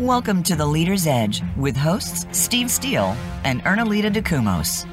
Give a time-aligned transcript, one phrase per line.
[0.00, 3.14] Welcome to the Leader's Edge with hosts Steve Steele
[3.44, 4.86] and Ernalita DeCumos.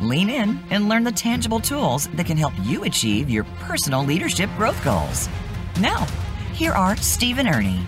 [0.00, 4.50] Lean in and learn the tangible tools that can help you achieve your personal leadership
[4.56, 5.28] growth goals.
[5.80, 6.08] Now,
[6.54, 7.86] here are Steve and Ernie.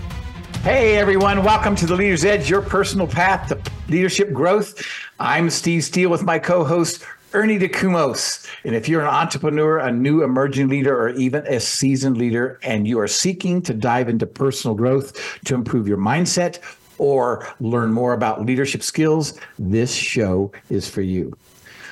[0.62, 4.80] Hey everyone, welcome to the Leader's Edge, your personal path to leadership growth.
[5.18, 7.02] I'm Steve Steele with my co-host
[7.32, 8.46] Ernie DeCumos.
[8.64, 12.88] And if you're an entrepreneur, a new emerging leader, or even a seasoned leader, and
[12.88, 16.58] you are seeking to dive into personal growth to improve your mindset
[16.98, 21.32] or learn more about leadership skills, this show is for you.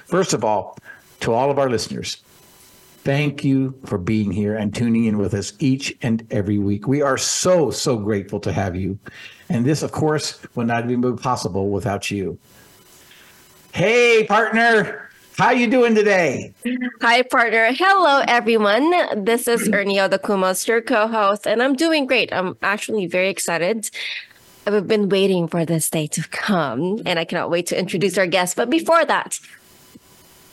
[0.06, 0.76] First of all,
[1.20, 2.16] to all of our listeners,
[3.04, 6.86] thank you for being here and tuning in with us each and every week.
[6.86, 8.98] We are so, so grateful to have you.
[9.48, 12.38] And this, of course, would not be possible without you.
[13.72, 15.07] Hey, partner.
[15.38, 16.52] How you doing today?
[17.00, 17.70] Hi, partner.
[17.70, 19.24] Hello, everyone.
[19.24, 22.32] This is Ernie Kumos, your co-host, and I'm doing great.
[22.32, 23.88] I'm actually very excited.
[24.66, 28.26] I've been waiting for this day to come, and I cannot wait to introduce our
[28.26, 28.56] guest.
[28.56, 29.38] But before that,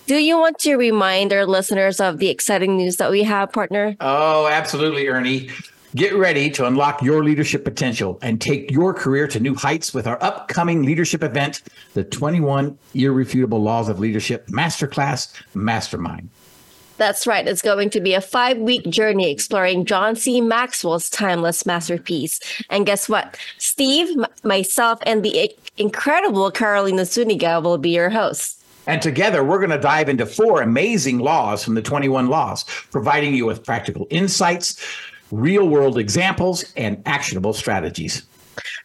[0.05, 3.95] do you want to remind our listeners of the exciting news that we have, partner?
[3.99, 5.49] Oh, absolutely, Ernie.
[5.95, 10.07] Get ready to unlock your leadership potential and take your career to new heights with
[10.07, 11.61] our upcoming leadership event,
[11.93, 16.29] the 21 Irrefutable Laws of Leadership Masterclass Mastermind.
[16.97, 17.47] That's right.
[17.47, 20.41] It's going to be a five week journey exploring John C.
[20.41, 22.41] Maxwell's timeless masterpiece.
[22.69, 23.37] And guess what?
[23.57, 28.61] Steve, m- myself, and the incredible Carolina Zuniga will be your hosts.
[28.85, 33.33] And together, we're going to dive into four amazing laws from the 21 laws, providing
[33.33, 34.79] you with practical insights,
[35.31, 38.23] real world examples, and actionable strategies.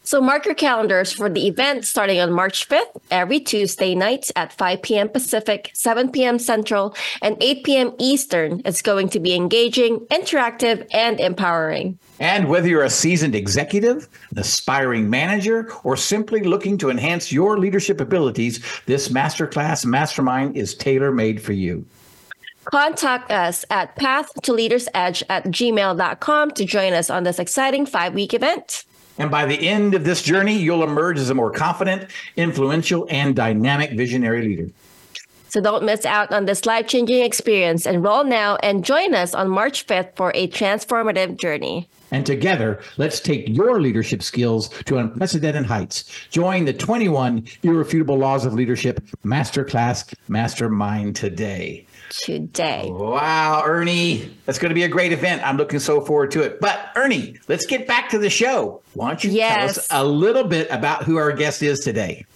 [0.03, 4.53] So mark your calendars for the event starting on March 5th, every Tuesday night at
[4.53, 5.09] 5 p.m.
[5.09, 6.39] Pacific, 7 p.m.
[6.39, 7.93] Central, and 8 p.m.
[7.99, 8.63] Eastern.
[8.65, 11.99] It's going to be engaging, interactive, and empowering.
[12.19, 17.59] And whether you're a seasoned executive, an aspiring manager, or simply looking to enhance your
[17.59, 21.87] leadership abilities, this masterclass mastermind is tailor made for you.
[22.70, 27.84] Contact us at path to leaders edge at gmail.com to join us on this exciting
[27.84, 28.84] five week event.
[29.19, 33.34] And by the end of this journey, you'll emerge as a more confident, influential, and
[33.34, 34.70] dynamic visionary leader.
[35.48, 37.86] So don't miss out on this life changing experience.
[37.86, 41.88] Enroll now and join us on March 5th for a transformative journey.
[42.12, 46.04] And together, let's take your leadership skills to unprecedented heights.
[46.31, 52.88] Join the 21 Irrefutable Laws of Leadership Masterclass Mastermind today today.
[52.91, 55.43] Wow, Ernie, that's going to be a great event.
[55.47, 56.60] I'm looking so forward to it.
[56.60, 58.82] But Ernie, let's get back to the show.
[58.94, 59.56] Why don't you yes.
[59.56, 62.26] tell us a little bit about who our guest is today?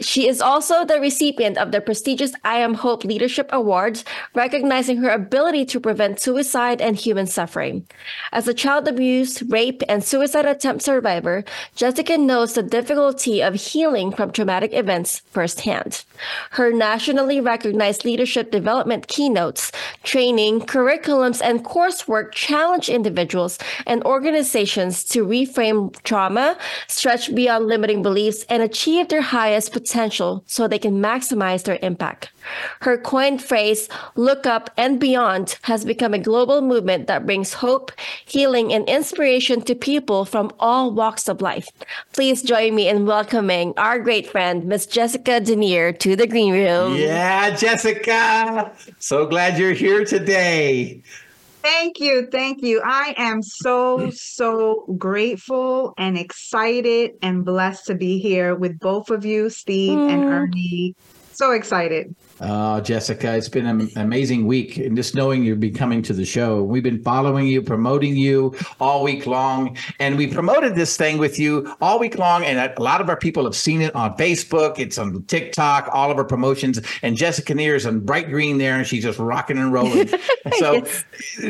[0.00, 4.04] She is also the recipient of the prestigious I Am Hope Leadership Awards,
[4.34, 7.86] recognizing her ability to prevent suicide and human suffering.
[8.32, 11.44] As a child abuse, rape, and suicide attempt survivor,
[11.74, 16.04] Jessica knows the difficulty of healing from traumatic events firsthand.
[16.50, 19.72] Her nationally recognized leadership development keynotes,
[20.02, 28.44] training, curriculums, and coursework challenge individuals and organizations to reframe trauma, stretch beyond limiting beliefs,
[28.48, 32.30] and achieve their highest potential potential so they can maximize their impact.
[32.80, 37.90] Her coined phrase, look up and beyond, has become a global movement that brings hope,
[38.26, 41.68] healing, and inspiration to people from all walks of life.
[42.12, 46.96] Please join me in welcoming our great friend, Miss Jessica Janniere, to the Green Room.
[46.96, 48.72] Yeah, Jessica.
[48.98, 51.02] So glad you're here today.
[51.62, 52.28] Thank you.
[52.30, 52.80] Thank you.
[52.84, 59.24] I am so, so grateful and excited and blessed to be here with both of
[59.24, 60.10] you, Steve mm.
[60.10, 60.94] and Ernie.
[61.32, 62.14] So excited.
[62.40, 64.76] Oh, Jessica, it's been an amazing week.
[64.76, 68.54] And just knowing you'll be coming to the show, we've been following you, promoting you
[68.80, 69.76] all week long.
[69.98, 72.44] And we promoted this thing with you all week long.
[72.44, 76.10] And a lot of our people have seen it on Facebook, it's on TikTok, all
[76.10, 76.80] of our promotions.
[77.02, 80.08] And Jessica Neer is on bright green there, and she's just rocking and rolling.
[80.58, 81.04] so, yes.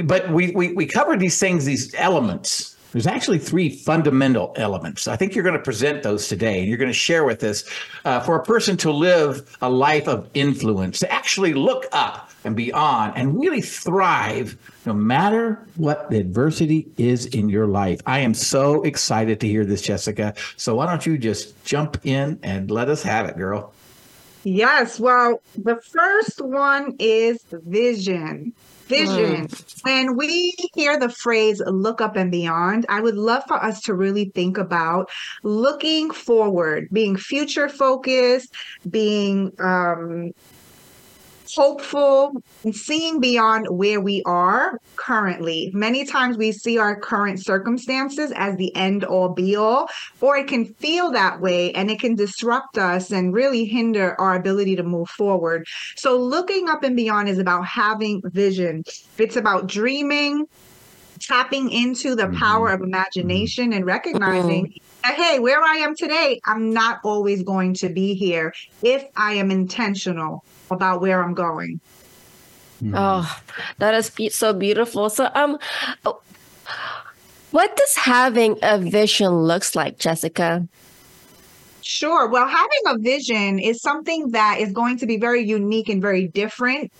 [0.04, 5.08] but we, we, we covered these things, these elements There's actually three fundamental elements.
[5.08, 7.64] I think you're going to present those today, and you're going to share with us
[8.04, 12.56] uh, for a person to live a life of influence, to actually look up and
[12.56, 14.56] beyond and really thrive
[14.86, 18.00] no matter what the adversity is in your life.
[18.06, 20.34] I am so excited to hear this, Jessica.
[20.56, 23.74] So why don't you just jump in and let us have it, girl?
[24.44, 24.98] Yes.
[24.98, 28.54] Well, the first one is vision.
[28.88, 29.46] Vision.
[29.46, 29.84] Mm.
[29.84, 33.94] When we hear the phrase look up and beyond, I would love for us to
[33.94, 35.10] really think about
[35.42, 38.54] looking forward, being future focused,
[38.88, 40.32] being um,
[41.54, 42.32] hopeful
[42.64, 45.70] and seeing beyond where we are currently.
[45.74, 49.88] Many times we see our current circumstances as the end all be all,
[50.20, 54.34] or it can feel that way and it can disrupt us and really hinder our
[54.34, 55.66] ability to move forward.
[55.96, 58.84] So, looking up and beyond is about having vision,
[59.16, 60.46] it's about dreaming.
[61.20, 62.80] Tapping into the power mm-hmm.
[62.80, 65.02] of imagination and recognizing mm-hmm.
[65.02, 68.54] that, hey, where I am today, I'm not always going to be here
[68.84, 71.80] if I am intentional about where I'm going.
[72.82, 72.92] Mm.
[72.94, 73.40] Oh,
[73.78, 75.10] that is be- so beautiful.
[75.10, 75.58] So, um,
[77.50, 80.66] what does having a vision looks like, Jessica?
[81.82, 82.28] Sure.
[82.28, 86.28] Well, having a vision is something that is going to be very unique and very
[86.28, 86.92] different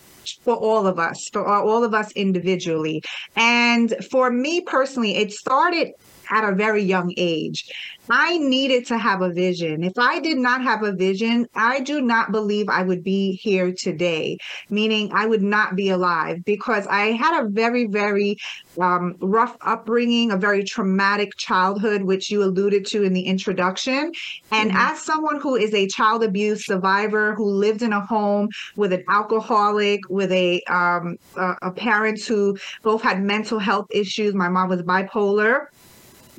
[0.43, 3.03] for all of us, for all of us individually.
[3.35, 5.93] And for me personally, it started
[6.31, 7.69] at a very young age.
[8.09, 9.83] I needed to have a vision.
[9.83, 13.71] If I did not have a vision, I do not believe I would be here
[13.71, 14.37] today,
[14.69, 18.37] meaning I would not be alive because I had a very, very
[18.81, 24.11] um, rough upbringing, a very traumatic childhood, which you alluded to in the introduction.
[24.51, 24.77] And mm-hmm.
[24.77, 29.03] as someone who is a child abuse survivor who lived in a home with an
[29.07, 34.69] alcoholic, with a, um, a, a parents who both had mental health issues, my mom
[34.69, 35.67] was bipolar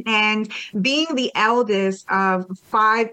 [0.07, 0.51] and
[0.81, 3.09] being the eldest of five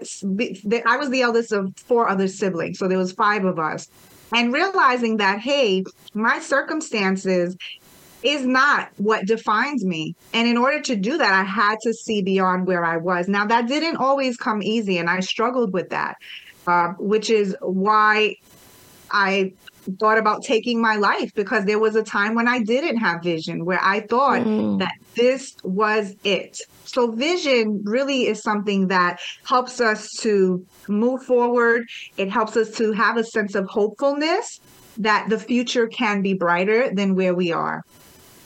[0.86, 3.88] i was the eldest of four other siblings so there was five of us
[4.34, 7.56] and realizing that hey my circumstances
[8.22, 10.14] is not what defines me.
[10.32, 13.28] And in order to do that, I had to see beyond where I was.
[13.28, 16.16] Now, that didn't always come easy, and I struggled with that,
[16.66, 18.36] uh, which is why
[19.10, 19.52] I
[19.98, 23.64] thought about taking my life because there was a time when I didn't have vision,
[23.64, 24.78] where I thought mm.
[24.80, 26.60] that this was it.
[26.88, 31.86] So, vision really is something that helps us to move forward.
[32.16, 34.60] It helps us to have a sense of hopefulness
[34.96, 37.84] that the future can be brighter than where we are.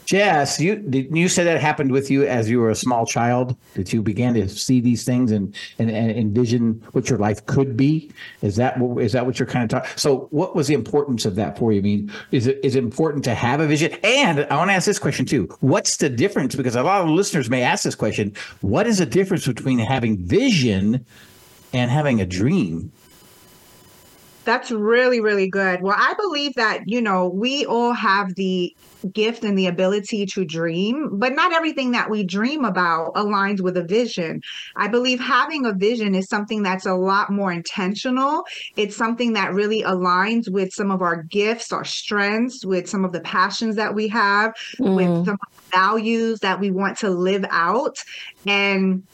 [0.04, 3.56] Jess, you did you say that happened with you as you were a small child?
[3.74, 7.76] That you began to see these things and, and, and envision what your life could
[7.76, 8.10] be?
[8.42, 9.96] Is that what, is that what you're kind of talking?
[9.96, 11.78] So, what was the importance of that for you?
[11.78, 13.92] I mean, is it is it important to have a vision?
[14.02, 16.54] And I want to ask this question too: What's the difference?
[16.54, 20.18] Because a lot of listeners may ask this question: What is the difference between having
[20.18, 21.06] vision
[21.72, 22.92] and having a dream?
[24.44, 25.82] That's really, really good.
[25.82, 28.74] Well, I believe that, you know, we all have the
[29.12, 33.76] gift and the ability to dream, but not everything that we dream about aligns with
[33.76, 34.40] a vision.
[34.74, 38.44] I believe having a vision is something that's a lot more intentional.
[38.76, 43.12] It's something that really aligns with some of our gifts, our strengths, with some of
[43.12, 44.96] the passions that we have, mm.
[44.96, 45.38] with some
[45.70, 47.98] values that we want to live out.
[48.46, 49.04] And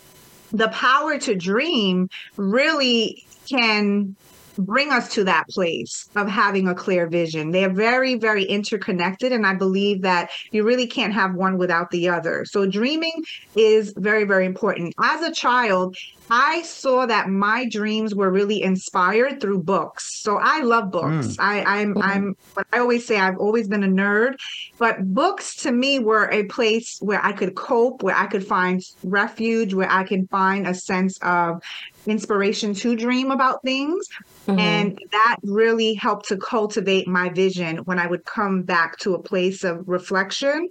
[0.53, 4.17] the power to dream really can
[4.59, 7.53] bring us to that place of having a clear vision.
[7.53, 9.33] They're very, very interconnected.
[9.33, 12.45] And I believe that you really can't have one without the other.
[12.45, 13.25] So dreaming
[13.55, 14.95] is very, very important.
[15.01, 15.97] As a child,
[16.31, 20.21] I saw that my dreams were really inspired through books.
[20.21, 21.29] So I love books.
[21.29, 21.37] Mm.
[21.39, 22.03] I, I'm mm-hmm.
[22.03, 22.37] I'm
[22.73, 24.35] I always say I've always been a nerd,
[24.79, 28.83] but books to me were a place where I could cope, where I could find
[29.03, 31.63] refuge, where I can find a sense of
[32.07, 34.07] inspiration to dream about things.
[34.47, 34.59] Mm-hmm.
[34.59, 39.23] And that really helped to cultivate my vision when I would come back to a
[39.23, 40.69] place of reflection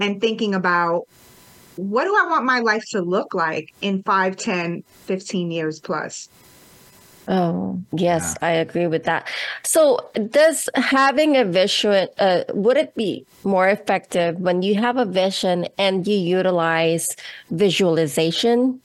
[0.00, 1.06] and thinking about
[1.76, 6.28] what do I want my life to look like in 5, 10, 15 years plus?
[7.28, 8.48] Oh, yes, yeah.
[8.48, 9.28] I agree with that.
[9.62, 15.04] So, does having a vision, uh, would it be more effective when you have a
[15.04, 17.06] vision and you utilize
[17.50, 18.80] visualization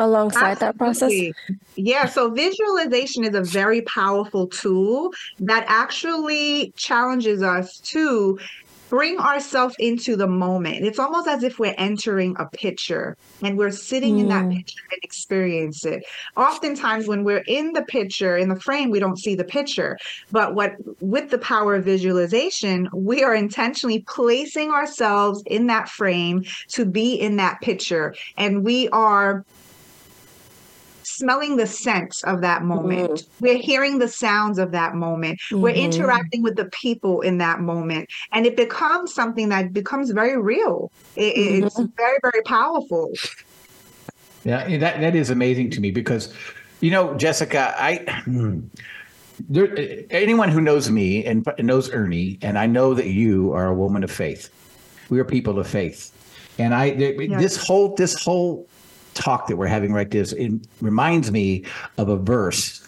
[0.00, 0.66] alongside Absolutely.
[0.66, 1.58] that process?
[1.76, 8.38] Yeah, so visualization is a very powerful tool that actually challenges us to
[8.90, 10.84] bring ourselves into the moment.
[10.84, 14.20] It's almost as if we're entering a picture and we're sitting mm.
[14.20, 16.02] in that picture and experience it.
[16.36, 19.96] Oftentimes when we're in the picture, in the frame, we don't see the picture.
[20.32, 26.44] But what with the power of visualization, we are intentionally placing ourselves in that frame
[26.70, 28.12] to be in that picture.
[28.36, 29.44] And we are
[31.20, 33.10] smelling the scents of that moment.
[33.10, 33.44] Mm-hmm.
[33.44, 35.38] We're hearing the sounds of that moment.
[35.38, 35.60] Mm-hmm.
[35.60, 38.08] We're interacting with the people in that moment.
[38.32, 40.90] And it becomes something that becomes very real.
[41.16, 41.66] It, mm-hmm.
[41.66, 43.12] It's very, very powerful.
[44.44, 46.34] Yeah, that, that is amazing to me because,
[46.80, 48.22] you know, Jessica, I.
[49.48, 49.74] There,
[50.10, 54.04] anyone who knows me and knows Ernie, and I know that you are a woman
[54.04, 54.50] of faith.
[55.08, 56.12] We are people of faith,
[56.58, 58.68] and I this whole this whole
[59.20, 61.64] talk that we're having right this it reminds me
[61.98, 62.82] of a verse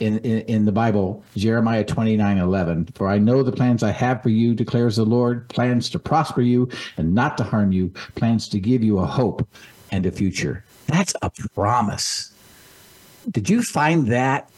[0.00, 2.86] in, in, in the Bible, Jeremiah 29 11.
[2.94, 6.42] For I know the plans I have for you, declares the Lord, plans to prosper
[6.42, 9.46] you and not to harm you, plans to give you a hope
[9.90, 10.64] and a future.
[10.86, 12.32] That's a promise.
[13.30, 14.50] Did you find that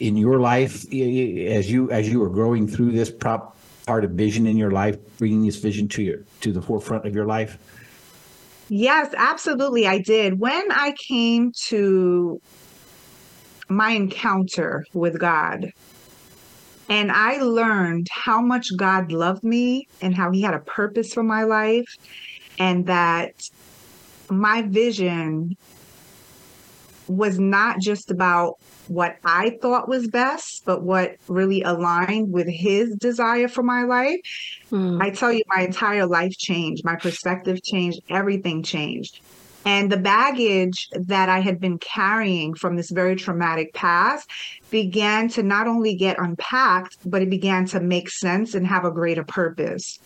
[0.00, 3.56] in your life as you as you were growing through this prop,
[3.86, 7.14] part of vision in your life, bringing this vision to your to the forefront of
[7.14, 7.58] your life?
[8.68, 9.86] Yes, absolutely.
[9.86, 10.38] I did.
[10.38, 12.40] When I came to
[13.68, 15.70] my encounter with God,
[16.88, 21.22] and I learned how much God loved me and how He had a purpose for
[21.22, 21.86] my life,
[22.58, 23.32] and that
[24.30, 25.56] my vision
[27.06, 28.54] was not just about
[28.88, 34.20] what I thought was best, but what really aligned with his desire for my life.
[34.70, 35.02] Mm.
[35.02, 39.20] I tell you, my entire life changed, my perspective changed, everything changed.
[39.66, 44.28] And the baggage that I had been carrying from this very traumatic past
[44.70, 48.90] began to not only get unpacked, but it began to make sense and have a
[48.90, 49.98] greater purpose.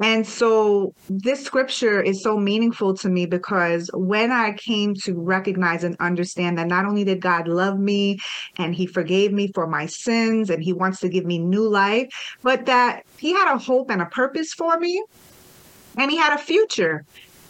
[0.00, 5.82] And so this scripture is so meaningful to me because when I came to recognize
[5.82, 8.18] and understand that not only did God love me
[8.56, 12.08] and he forgave me for my sins and he wants to give me new life,
[12.42, 15.02] but that he had a hope and a purpose for me
[15.96, 17.04] and he had a future.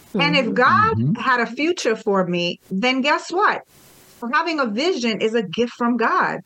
[0.08, 0.20] Mm-hmm.
[0.20, 0.54] And if mm-hmm.
[0.54, 1.14] God mm-hmm.
[1.20, 3.62] had a future for me, then guess what?
[4.32, 6.40] Having a vision is a gift from God.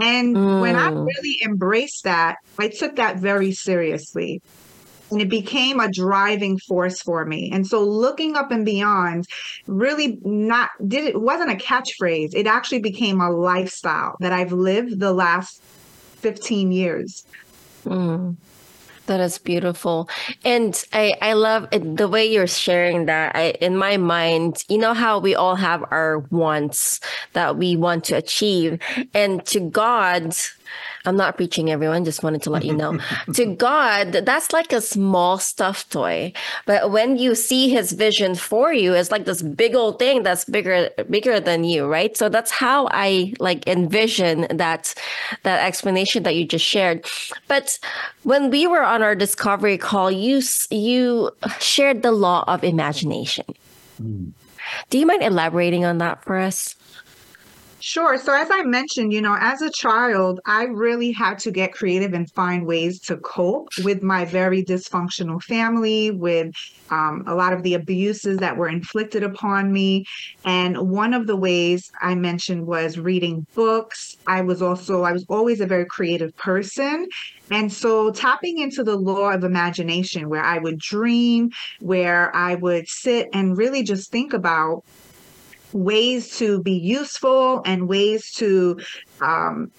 [0.00, 0.60] And mm.
[0.62, 1.06] when I mm.
[1.06, 4.40] really embraced that, I took that very seriously
[5.10, 7.50] and it became a driving force for me.
[7.52, 9.26] And so looking up and beyond
[9.66, 12.34] really not did it wasn't a catchphrase.
[12.34, 15.62] It actually became a lifestyle that I've lived the last
[16.18, 17.24] 15 years.
[17.84, 18.36] Mm.
[19.06, 20.08] That is beautiful.
[20.44, 23.34] And I, I love it, the way you're sharing that.
[23.34, 27.00] I, in my mind, you know how we all have our wants
[27.32, 28.78] that we want to achieve.
[29.12, 30.36] And to God,
[31.06, 32.98] I'm not preaching everyone, just wanted to let you know.
[33.34, 36.32] to God, that's like a small stuffed toy.
[36.66, 40.44] But when you see his vision for you, it's like this big old thing that's
[40.44, 42.16] bigger bigger than you, right?
[42.16, 44.94] So that's how I like envision that
[45.42, 47.06] that explanation that you just shared.
[47.48, 47.78] But
[48.24, 51.30] when we were on our discovery call, you you
[51.60, 53.46] shared the law of imagination.
[54.00, 54.32] Mm.
[54.90, 56.76] Do you mind elaborating on that for us?
[57.82, 58.18] Sure.
[58.18, 62.12] So, as I mentioned, you know, as a child, I really had to get creative
[62.12, 66.52] and find ways to cope with my very dysfunctional family, with
[66.90, 70.04] um, a lot of the abuses that were inflicted upon me.
[70.44, 74.14] And one of the ways I mentioned was reading books.
[74.26, 77.06] I was also, I was always a very creative person.
[77.50, 81.48] And so tapping into the law of imagination, where I would dream,
[81.80, 84.84] where I would sit and really just think about
[85.72, 88.80] ways to be useful and ways to
[89.20, 89.70] um,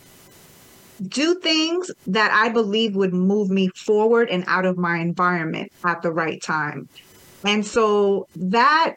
[1.08, 6.02] do things that I believe would move me forward and out of my environment at
[6.02, 6.88] the right time.
[7.44, 8.96] And so that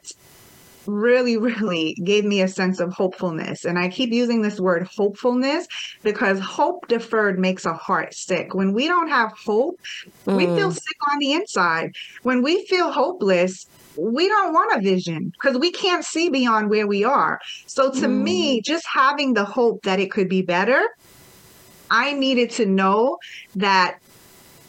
[0.86, 3.64] really, really gave me a sense of hopefulness.
[3.64, 5.66] And I keep using this word hopefulness
[6.02, 8.54] because hope deferred makes a heart sick.
[8.54, 9.80] When we don't have hope,
[10.26, 10.36] mm.
[10.36, 10.74] we feel mm.
[10.74, 11.94] sick on the inside.
[12.22, 16.86] When we feel hopeless, we don't want a vision because we can't see beyond where
[16.86, 17.40] we are.
[17.66, 18.22] So to mm.
[18.22, 20.82] me, just having the hope that it could be better,
[21.90, 23.18] I needed to know
[23.56, 23.98] that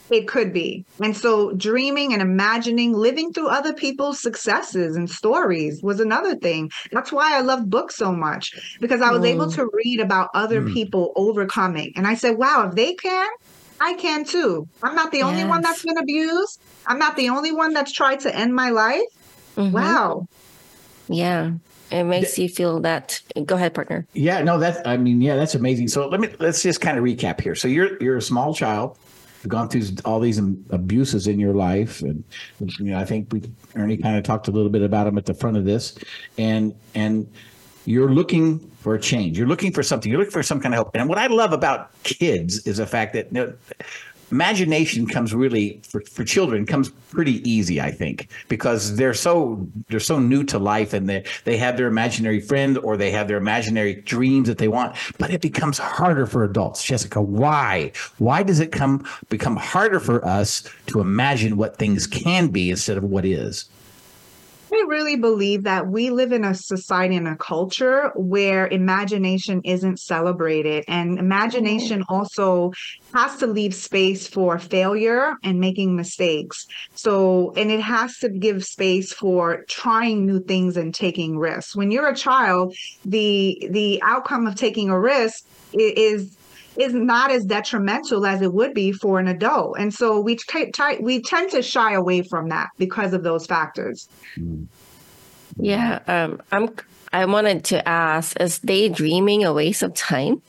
[0.09, 0.85] it could be.
[1.01, 6.71] And so dreaming and imagining, living through other people's successes and stories was another thing.
[6.91, 9.29] That's why I love books so much because I was mm.
[9.29, 10.73] able to read about other mm.
[10.73, 11.93] people overcoming.
[11.95, 13.29] And I said, wow, if they can,
[13.79, 14.67] I can too.
[14.81, 15.27] I'm not the yes.
[15.27, 16.61] only one that's been abused.
[16.87, 19.03] I'm not the only one that's tried to end my life.
[19.57, 19.71] Mm-hmm.
[19.73, 20.27] Wow.
[21.07, 21.53] Yeah.
[21.91, 23.21] It makes you feel that.
[23.45, 24.07] Go ahead, partner.
[24.13, 24.79] Yeah, no, that's.
[24.85, 25.87] I mean, yeah, that's amazing.
[25.87, 27.53] So let me let's just kind of recap here.
[27.53, 28.97] So you're you're a small child,
[29.47, 32.23] gone through all these abuses in your life, and
[32.59, 33.43] you know, I think we
[33.75, 35.95] Ernie kind of talked a little bit about them at the front of this,
[36.39, 37.31] and and
[37.85, 39.37] you're looking for a change.
[39.37, 40.11] You're looking for something.
[40.11, 40.91] You're looking for some kind of help.
[40.95, 43.53] And what I love about kids is the fact that you know,
[44.31, 49.99] imagination comes really for, for children comes pretty easy i think because they're so they're
[49.99, 53.37] so new to life and they they have their imaginary friend or they have their
[53.37, 58.59] imaginary dreams that they want but it becomes harder for adults jessica why why does
[58.59, 63.25] it come become harder for us to imagine what things can be instead of what
[63.25, 63.69] is
[64.75, 69.99] I really believe that we live in a society and a culture where imagination isn't
[69.99, 70.83] celebrated.
[70.87, 72.05] And imagination mm.
[72.09, 72.73] also
[73.13, 76.67] has to leave space for failure and making mistakes.
[76.93, 81.75] So, and it has to give space for trying new things and taking risks.
[81.75, 86.35] When you're a child, the the outcome of taking a risk is
[86.77, 89.77] is not as detrimental as it would be for an adult.
[89.79, 93.45] And so we t- t- we tend to shy away from that because of those
[93.45, 94.07] factors.
[95.57, 96.69] Yeah, um, I'm.
[97.13, 100.41] I wanted to ask: Is daydreaming a waste of time?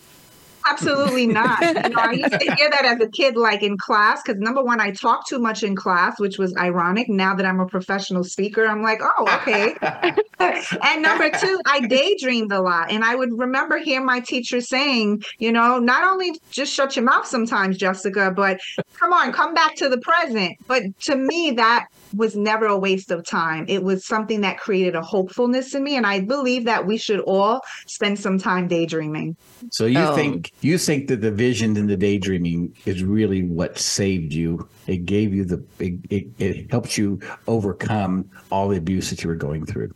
[0.68, 1.60] Absolutely not.
[1.60, 4.62] you know, I used to hear that as a kid, like in class, because number
[4.62, 7.08] one, I talked too much in class, which was ironic.
[7.08, 9.74] Now that I'm a professional speaker, I'm like, oh, okay.
[10.40, 12.90] and number two, I daydreamed a lot.
[12.90, 17.04] And I would remember hearing my teacher saying, you know, not only just shut your
[17.04, 18.60] mouth sometimes, Jessica, but
[18.94, 20.56] come on, come back to the present.
[20.66, 23.66] But to me, that was never a waste of time.
[23.68, 25.96] It was something that created a hopefulness in me.
[25.96, 29.36] And I believe that we should all spend some time daydreaming.
[29.70, 30.14] So you oh.
[30.14, 34.68] think you think that the vision and the daydreaming is really what saved you?
[34.86, 39.28] It gave you the it, it, it helped you overcome all the abuse that you
[39.28, 39.92] were going through.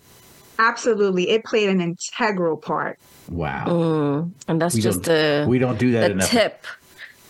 [0.58, 2.98] Absolutely, it played an integral part.
[3.30, 6.28] Wow, mm, and that's we just the we don't do that enough.
[6.28, 6.66] Tip,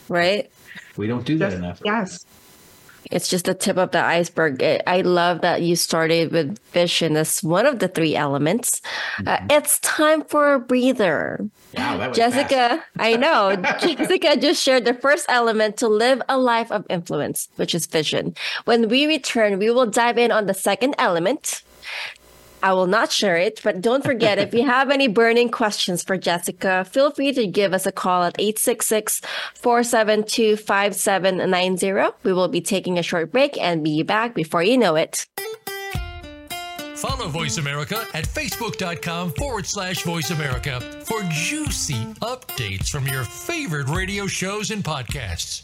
[0.09, 0.51] right?
[0.97, 1.81] We don't do that enough.
[1.85, 2.25] Yes
[3.11, 4.63] it's just the tip of the iceberg.
[4.87, 8.81] I love that you started with vision as one of the three elements.
[9.19, 9.45] Uh, mm-hmm.
[9.51, 11.47] Uh, it's time for a breather.
[11.77, 13.57] Wow, Jessica, I know.
[13.81, 18.35] Jessica just shared the first element to live a life of influence, which is vision.
[18.65, 21.63] When we return, we will dive in on the second element
[22.63, 26.19] I will not share it, but don't forget if you have any burning questions for
[26.19, 29.23] Jessica, feel free to give us a call at 866
[29.55, 32.17] 472 5790.
[32.23, 35.27] We will be taking a short break and be back before you know it.
[36.97, 43.89] Follow Voice America at facebook.com forward slash voice America for juicy updates from your favorite
[43.89, 45.63] radio shows and podcasts.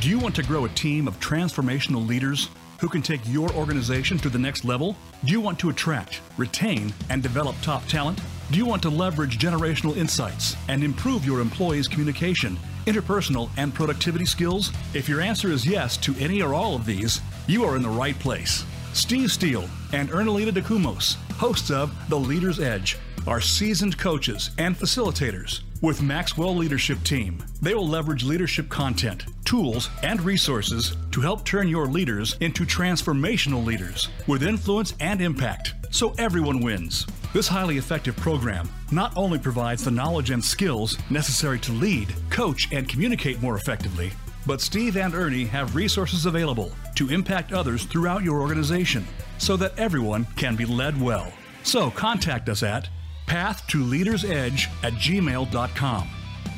[0.00, 2.48] Do you want to grow a team of transformational leaders?
[2.80, 4.96] Who can take your organization to the next level?
[5.24, 8.20] Do you want to attract, retain, and develop top talent?
[8.50, 14.24] Do you want to leverage generational insights and improve your employees' communication, interpersonal, and productivity
[14.24, 14.72] skills?
[14.94, 17.88] If your answer is yes to any or all of these, you are in the
[17.88, 18.64] right place.
[18.94, 22.96] Steve Steele and Ernalita DeCumos, hosts of The Leader's Edge,
[23.30, 27.40] are seasoned coaches and facilitators with Maxwell Leadership Team.
[27.62, 33.64] They will leverage leadership content, tools, and resources to help turn your leaders into transformational
[33.64, 37.06] leaders with influence and impact so everyone wins.
[37.32, 42.68] This highly effective program not only provides the knowledge and skills necessary to lead, coach,
[42.72, 44.10] and communicate more effectively,
[44.44, 49.06] but Steve and Ernie have resources available to impact others throughout your organization
[49.38, 51.32] so that everyone can be led well.
[51.62, 52.88] So contact us at
[53.30, 56.08] path to leaders edge at gmail.com.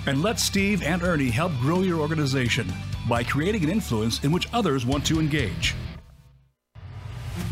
[0.06, 2.66] And let Steve and Ernie help grow your organization
[3.06, 5.74] by creating an influence in which others want to engage.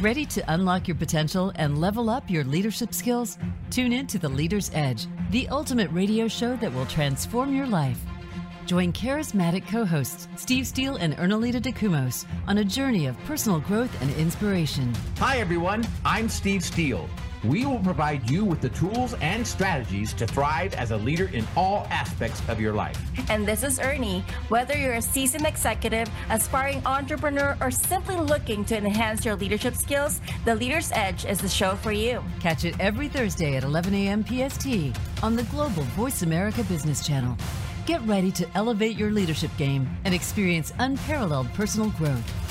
[0.00, 3.36] Ready to unlock your potential and level up your leadership skills?
[3.70, 8.00] Tune in to The Leader's Edge, the ultimate radio show that will transform your life.
[8.64, 13.94] Join charismatic co hosts Steve Steele and Ernalita DeCumos on a journey of personal growth
[14.00, 14.94] and inspiration.
[15.18, 15.86] Hi, everyone.
[16.06, 17.06] I'm Steve Steele.
[17.42, 21.46] We will provide you with the tools and strategies to thrive as a leader in
[21.56, 23.00] all aspects of your life.
[23.30, 24.22] And this is Ernie.
[24.50, 30.20] Whether you're a seasoned executive, aspiring entrepreneur, or simply looking to enhance your leadership skills,
[30.44, 32.22] The Leader's Edge is the show for you.
[32.40, 34.22] Catch it every Thursday at 11 a.m.
[34.22, 34.66] PST
[35.22, 37.38] on the Global Voice America Business Channel.
[37.86, 42.49] Get ready to elevate your leadership game and experience unparalleled personal growth.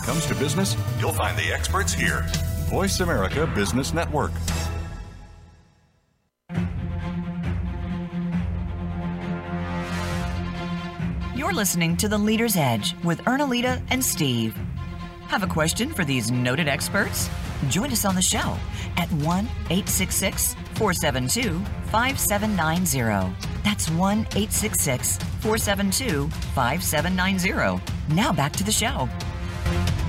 [0.00, 2.24] It comes to business, you'll find the experts here.
[2.68, 4.32] Voice America Business Network.
[11.34, 14.56] You're listening to The Leader's Edge with Ernalita and Steve.
[15.28, 17.28] Have a question for these noted experts?
[17.68, 18.56] Join us on the show
[18.96, 21.60] at 1 866 472
[21.90, 23.36] 5790.
[23.62, 28.14] That's 1 866 472 5790.
[28.14, 29.08] Now back to the show.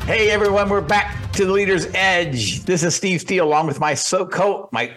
[0.06, 2.64] Hey everyone, we're back to the Leader's Edge.
[2.64, 4.92] This is Steve Steele, along with my so co my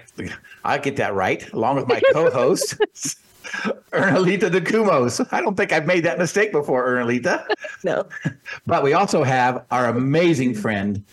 [0.64, 2.76] I get that right, along with my co-host
[3.92, 5.26] Ernalita DeCumos.
[5.30, 7.46] I don't think I've made that mistake before, Ernalita.
[7.84, 8.06] No.
[8.66, 11.04] But we also have our amazing friend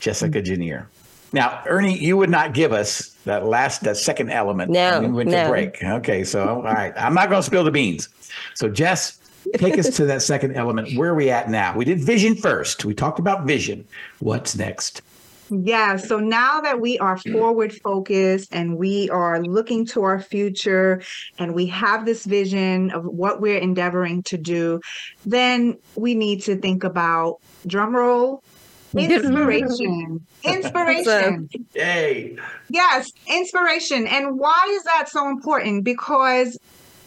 [0.00, 0.86] Jessica Janniere.
[1.32, 4.70] Now, Ernie, you would not give us that last, that second element.
[4.70, 5.44] No, when we went no.
[5.44, 5.82] to break.
[5.84, 8.08] Okay, so all right, I'm not going to spill the beans.
[8.54, 9.18] So, Jess,
[9.54, 10.96] take us to that second element.
[10.96, 11.76] Where are we at now?
[11.76, 12.84] We did vision first.
[12.84, 13.86] We talked about vision.
[14.18, 15.02] What's next?
[15.50, 15.96] Yeah.
[15.96, 21.02] So now that we are forward focused and we are looking to our future
[21.38, 24.80] and we have this vision of what we're endeavoring to do,
[25.24, 28.42] then we need to think about drum roll.
[28.96, 30.26] Inspiration.
[30.44, 31.48] Inspiration.
[31.74, 32.38] Yay.
[32.70, 34.06] Yes, inspiration.
[34.06, 35.84] And why is that so important?
[35.84, 36.58] Because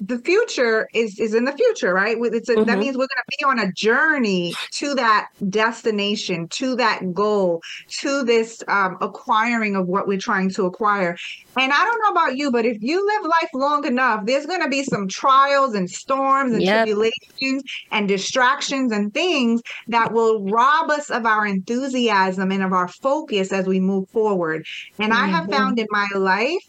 [0.04, 2.18] the future is is in the future, right?
[2.20, 2.80] It's a, That Mhm.
[2.80, 7.62] means we're going to be on a journey to that destination, to that goal,
[8.00, 11.16] to this um, acquiring of what we're trying to acquire.
[11.56, 14.64] And I don't know about you, but if you live life long enough, there's going
[14.64, 16.66] to be some trials and storms and Yep.
[16.66, 22.88] tribulations and distractions and things that will rob us of our enthusiasm and of our
[22.88, 24.66] focus as we move forward.
[24.98, 25.52] And I have Mhm.
[25.52, 26.64] found in my life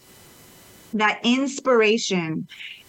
[0.93, 2.47] that inspiration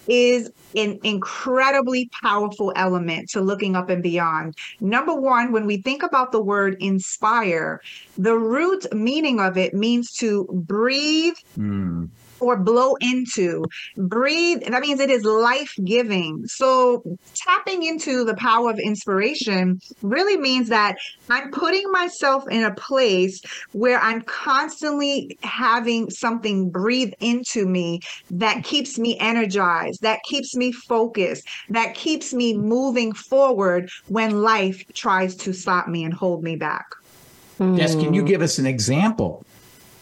[0.07, 4.55] is an incredibly powerful element to looking up and beyond.
[4.79, 7.79] Number one, when we think about the word inspire,
[8.17, 12.05] the root meaning of it means to breathe Hmm.
[12.43, 13.63] Or blow into.
[13.97, 16.45] Breathe, that means it is life giving.
[16.45, 17.03] So,
[17.35, 20.97] tapping into the power of inspiration really means that
[21.29, 28.01] I'm putting myself in a place where I'm constantly having something breathe into me
[28.31, 34.83] that keeps me energized, that keeps me focused, that keeps me moving forward when life
[34.93, 36.85] tries to stop me and hold me back.
[37.59, 39.45] Jess, can you give us an example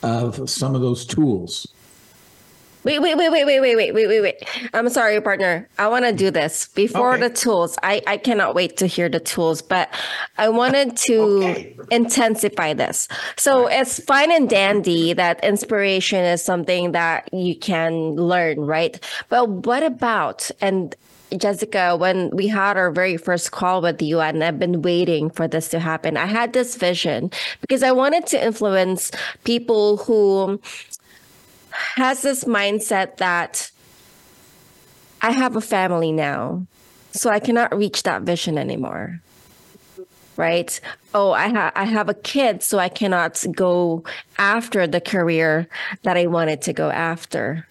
[0.01, 1.67] of some of those tools?
[2.83, 4.69] Wait, wait, wait, wait, wait, wait, wait, wait, wait, wait.
[4.73, 5.69] I'm sorry, partner.
[5.77, 7.27] I want to do this before Okay.
[7.27, 7.77] the tools.
[7.83, 9.89] I, I cannot wait to hear the tools, but
[10.37, 11.75] I wanted to Okay.
[11.91, 13.07] intensify this.
[13.37, 18.99] So it's fine and dandy that inspiration is something that you can learn, right?
[19.29, 20.95] But what about, and
[21.37, 25.47] Jessica, when we had our very first call with you, and I've been waiting for
[25.47, 29.11] this to happen, I had this vision because I wanted to influence
[29.45, 30.59] people who
[31.95, 33.71] has this mindset that
[35.21, 36.65] I have a family now,
[37.11, 39.19] so I cannot reach that vision anymore.
[40.37, 40.79] Right?
[41.13, 44.03] Oh, I ha- I have a kid, so I cannot go
[44.37, 45.67] after the career
[46.03, 47.67] that I wanted to go after.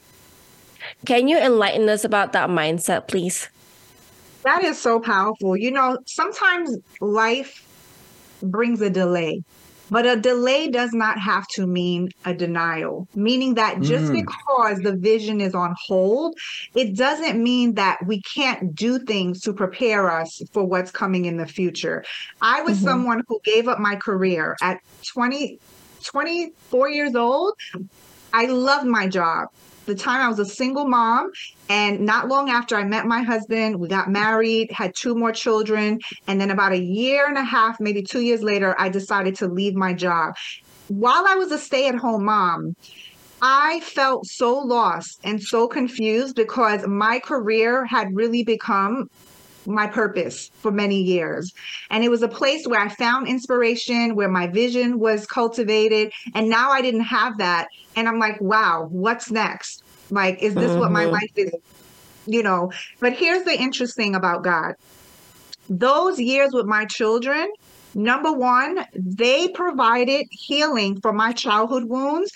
[1.06, 3.48] Can you enlighten us about that mindset, please?
[4.44, 5.56] That is so powerful.
[5.56, 7.66] You know, sometimes life
[8.42, 9.42] brings a delay,
[9.90, 14.22] but a delay does not have to mean a denial, meaning that just Mm.
[14.24, 16.34] because the vision is on hold,
[16.74, 21.36] it doesn't mean that we can't do things to prepare us for what's coming in
[21.36, 22.04] the future.
[22.40, 22.84] I was Mhm.
[22.84, 24.78] someone who gave up my career at
[25.14, 25.58] 20,
[26.06, 27.54] 24 years old.
[28.32, 29.48] I loved my job.
[29.86, 31.30] The time I was a single mom,
[31.68, 36.00] and not long after I met my husband, we got married, had two more children,
[36.26, 39.48] and then about a year and a half, maybe two years later, I decided to
[39.48, 40.34] leave my job.
[40.88, 42.76] While I was a stay-at-home mom,
[43.42, 49.08] I felt so lost and so confused because my career had really become
[49.66, 51.52] my purpose for many years.
[51.90, 56.12] And it was a place where I found inspiration, where my vision was cultivated.
[56.34, 57.68] And now I didn't have that.
[57.96, 59.82] And I'm like, wow, what's next?
[60.10, 61.12] Like, is this what my Mhm.
[61.12, 61.52] life is?
[62.26, 62.70] You know,
[63.00, 64.74] but here's the interesting about God
[65.68, 67.48] those years with my children.
[67.94, 72.30] Number one, they provided healing for my childhood wounds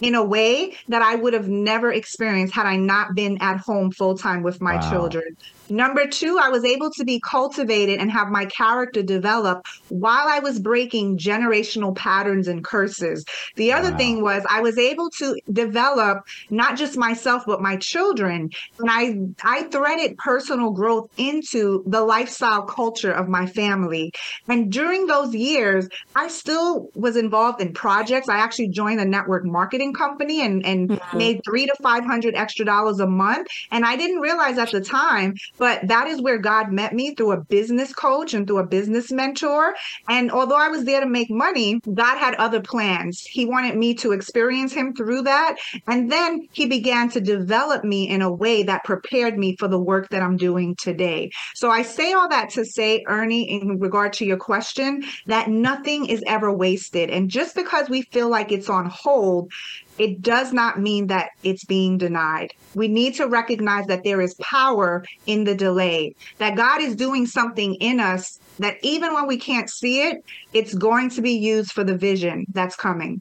[0.00, 3.90] in a way that I would have never experienced had I not been at home
[3.92, 4.78] full time with my Wow.
[4.78, 5.36] children.
[5.70, 10.40] Number two, I was able to be cultivated and have my character develop while I
[10.40, 13.24] was breaking generational patterns and curses.
[13.56, 13.96] The other Wow.
[13.96, 16.18] thing was I was able to develop
[16.50, 18.48] not just myself but my children,
[18.80, 24.10] and I I threaded personal growth into the lifestyle culture of my family.
[24.48, 28.28] And during those years, I still was involved in projects.
[28.28, 31.00] I actually joined a network marketing company and and Mhm.
[31.12, 33.46] made three to five hundred extra dollars a month.
[33.70, 37.32] And I didn't realize at the time but that is where God met me through
[37.32, 39.74] a business coach and through a business mentor.
[40.08, 43.22] And although I was there to make money, God had other plans.
[43.30, 45.58] He wanted me to experience Him through that.
[45.86, 49.78] And then He began to develop me in a way that prepared me for the
[49.78, 51.30] work that I'm doing today.
[51.54, 56.06] So I say all that to say, Ernie, in regard to your question, that nothing
[56.06, 57.10] is ever wasted.
[57.10, 59.52] And just because we feel like it's on hold,
[60.00, 62.54] it does not mean that it's being denied.
[62.74, 67.26] We need to recognize that there is power in the delay, that God is doing
[67.26, 71.72] something in us that even when we can't see it, it's going to be used
[71.72, 73.20] for the vision that's coming.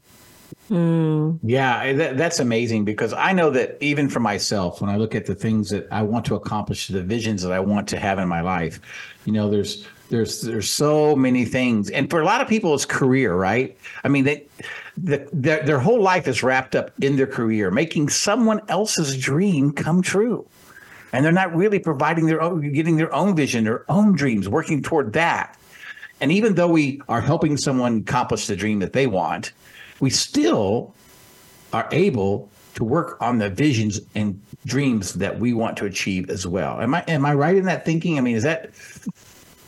[0.70, 1.39] Mm.
[1.44, 5.26] Yeah, that, that's amazing because I know that even for myself, when I look at
[5.26, 8.30] the things that I want to accomplish, the visions that I want to have in
[8.30, 8.80] my life,
[9.26, 12.86] you know, there's there's there's so many things, and for a lot of people, it's
[12.86, 13.78] career, right?
[14.04, 14.45] I mean, they
[15.04, 19.72] the, their, their whole life is wrapped up in their career, making someone else's dream
[19.72, 20.45] come true.
[21.12, 24.84] And they're not really providing their own, getting their own vision, their own dreams, working
[24.84, 25.58] toward that.
[26.22, 29.54] And even though we are helping someone accomplish the dream that they want,
[30.00, 30.93] we still
[31.74, 36.45] are able to work on the visions and dreams that we want to achieve as
[36.45, 36.82] well.
[36.82, 38.17] Am I am I right in that thinking?
[38.17, 38.72] I mean, is that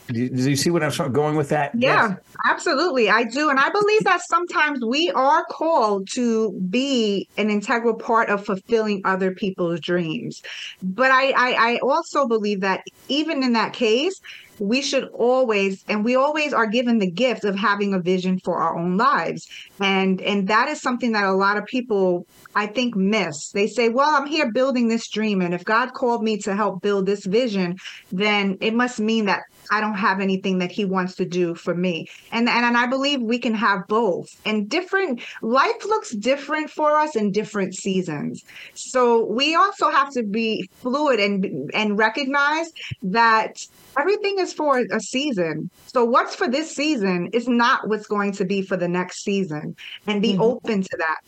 [0.08, 1.72] do you see what I'm going with that?
[1.74, 2.18] Yeah, yes.
[2.46, 3.08] absolutely.
[3.08, 3.50] I do.
[3.50, 9.02] And I believe that sometimes we are called to be an integral part of fulfilling
[9.04, 10.42] other people's dreams.
[10.82, 14.20] But I, I, I also believe that even in that case,
[14.62, 18.58] we should always and we always are given the gift of having a vision for
[18.58, 19.48] our own lives
[19.80, 23.88] and and that is something that a lot of people i think miss they say
[23.88, 27.26] well i'm here building this dream and if god called me to help build this
[27.26, 27.76] vision
[28.12, 31.74] then it must mean that I don't have anything that he wants to do for
[31.74, 32.08] me.
[32.30, 34.28] And, and and I believe we can have both.
[34.44, 38.44] And different life looks different for us in different seasons.
[38.74, 42.72] So we also have to be fluid and and recognize
[43.02, 43.66] that
[43.98, 45.70] everything is for a season.
[45.86, 49.76] So what's for this season is not what's going to be for the next season
[50.06, 50.42] and be mm-hmm.
[50.42, 51.20] open to that.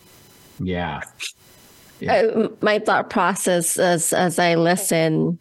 [0.60, 1.00] Yeah.
[2.00, 2.14] yeah.
[2.14, 5.38] Uh, my thought process as as I listen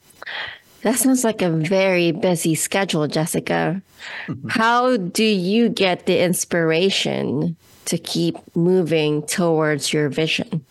[0.83, 3.81] that sounds like a very busy schedule, Jessica.
[4.27, 4.49] Mm-hmm.
[4.49, 10.63] How do you get the inspiration to keep moving towards your vision?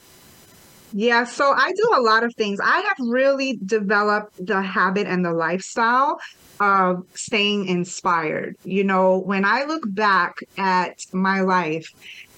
[0.95, 2.61] Yeah, so I do a lot of things.
[2.63, 6.21] I have really developed the habit and the lifestyle
[6.61, 8.57] of staying inspired.
[8.65, 11.91] You know, when I look back at my life,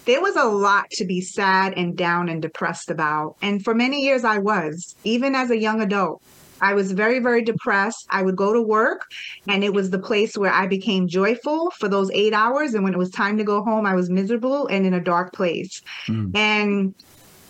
[0.04, 3.37] there was a lot to be sad and down and depressed about.
[3.42, 6.22] And for many years, I was, even as a young adult.
[6.64, 8.07] I was very, very depressed.
[8.09, 9.11] I would go to work,
[9.46, 12.72] and it was the place where I became joyful for those eight hours.
[12.72, 15.35] And when it was time to go home, I was miserable and in a dark
[15.35, 15.83] place.
[16.09, 16.35] Mm.
[16.35, 16.94] And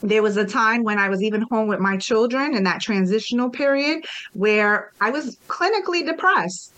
[0.03, 3.51] there was a time when I was even home with my children in that transitional
[3.51, 6.75] period where I was clinically depressed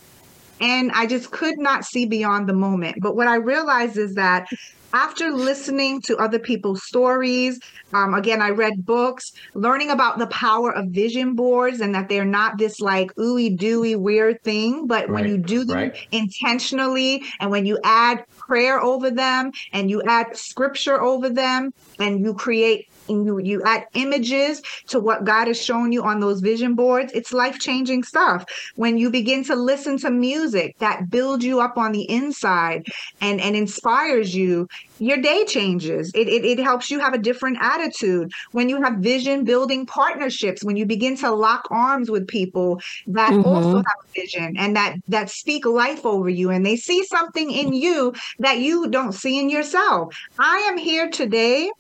[0.61, 2.99] and I just could not see beyond the moment.
[3.01, 4.49] But what I realized is that
[4.93, 7.61] after listening to other people's stories,
[7.93, 12.25] um, again, I read books, learning about the power of vision boards and that they're
[12.25, 16.09] not this like ooey dooey weird thing, but right, when you do them right.
[16.13, 22.21] intentionally and when you add prayer over them and you add scripture over them and
[22.21, 26.41] you create and you you add images to what God has shown you on those
[26.41, 28.45] vision boards, it's life-changing stuff.
[28.77, 32.87] When you begin to listen to music that builds you up on the inside
[33.21, 36.11] and and inspires you, your day changes.
[36.15, 38.33] It, it, it helps you have a different attitude.
[38.53, 43.31] When you have vision building partnerships, when you begin to lock arms with people that
[43.31, 43.49] mm-hmm.
[43.49, 47.51] also have a vision and that that speak life over you and they see something
[47.51, 50.15] in you that you don't see in yourself.
[50.39, 51.71] I am here today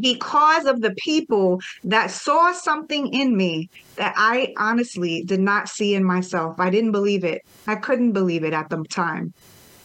[0.00, 5.94] because of the people that saw something in me that I honestly did not see
[5.94, 6.58] in myself.
[6.58, 7.42] I didn't believe it.
[7.66, 9.32] I couldn't believe it at the time.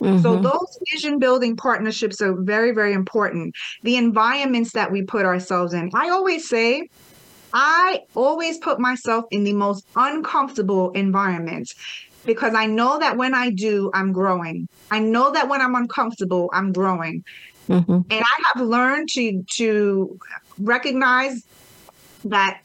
[0.02, 0.22] Mm-hmm.
[0.22, 3.54] So those vision building partnerships are very, very important.
[3.84, 5.92] The environments that we put ourselves in.
[5.94, 6.90] I always say,
[7.54, 11.76] I always put myself in the most uncomfortable environments
[12.26, 14.68] because I know that when I do, I'm growing.
[14.90, 17.24] I know that when I'm uncomfortable, I'm growing.
[17.70, 17.92] Mm-hmm.
[17.92, 20.20] And I have learned to to
[20.60, 21.44] recognize
[22.26, 22.62] that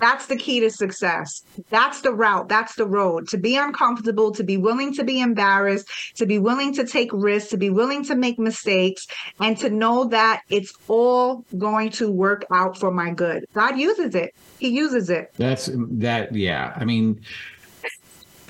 [0.00, 1.42] that's the key to success.
[1.68, 2.48] That's the route.
[2.48, 3.28] That's the road.
[3.28, 5.86] To be uncomfortable, to be willing to be embarrassed,
[6.16, 9.06] to be willing to take risks, to be willing to make mistakes,
[9.38, 13.44] and to know that it's all going to work out for my good.
[13.54, 14.34] God uses it.
[14.58, 15.32] He uses it.
[15.36, 16.34] That's that.
[16.34, 16.72] Yeah.
[16.76, 17.20] I mean,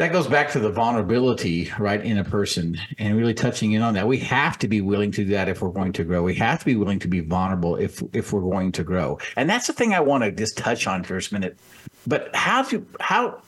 [0.01, 3.93] that goes back to the vulnerability right in a person and really touching in on
[3.93, 4.09] that.
[4.09, 6.23] We have to be willing to do that if we're going to grow.
[6.23, 9.19] We have to be willing to be vulnerable if if we're going to grow.
[9.37, 11.59] And that's the thing i want to just touch on first minute.
[12.07, 13.43] But how to how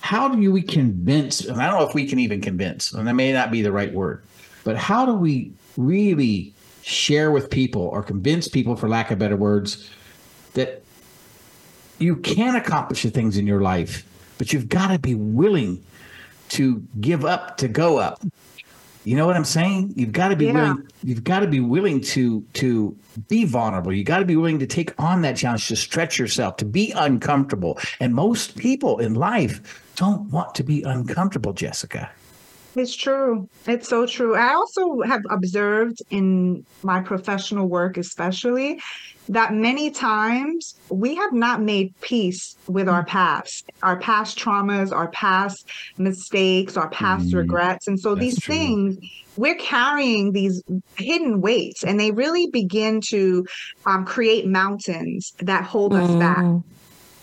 [0.00, 1.44] how do we convince?
[1.44, 3.72] And I don't know if we can even convince, and that may not be the
[3.72, 4.22] right word,
[4.64, 9.36] but how do we really share with people or convince people, for lack of better
[9.36, 9.90] words,
[10.54, 10.82] that
[11.98, 14.07] you can accomplish the things in your life,
[14.38, 15.82] but you've got to be willing
[16.50, 18.22] to give up to go up.
[19.04, 19.94] You know what I'm saying?
[19.96, 20.52] You've got to be Yeah.
[20.52, 20.88] willing.
[21.02, 22.96] You've got to be willing to to
[23.28, 23.92] be vulnerable.
[23.92, 26.92] You got to be willing to take on that challenge, to stretch yourself, to be
[26.92, 27.78] uncomfortable.
[28.00, 32.10] And most people in life don't want to be uncomfortable, Jessica.
[32.78, 33.48] It's true.
[33.66, 34.36] It's so true.
[34.36, 38.80] I also have observed in my professional work, especially,
[39.28, 45.10] that many times we have not made peace with our past, our past traumas, our
[45.10, 47.88] past mistakes, our past regrets.
[47.88, 48.54] And so these true.
[48.54, 48.96] things,
[49.36, 50.62] we're carrying these
[50.96, 53.44] hidden weights, and they really begin to
[53.86, 56.44] um, create mountains that hold us back.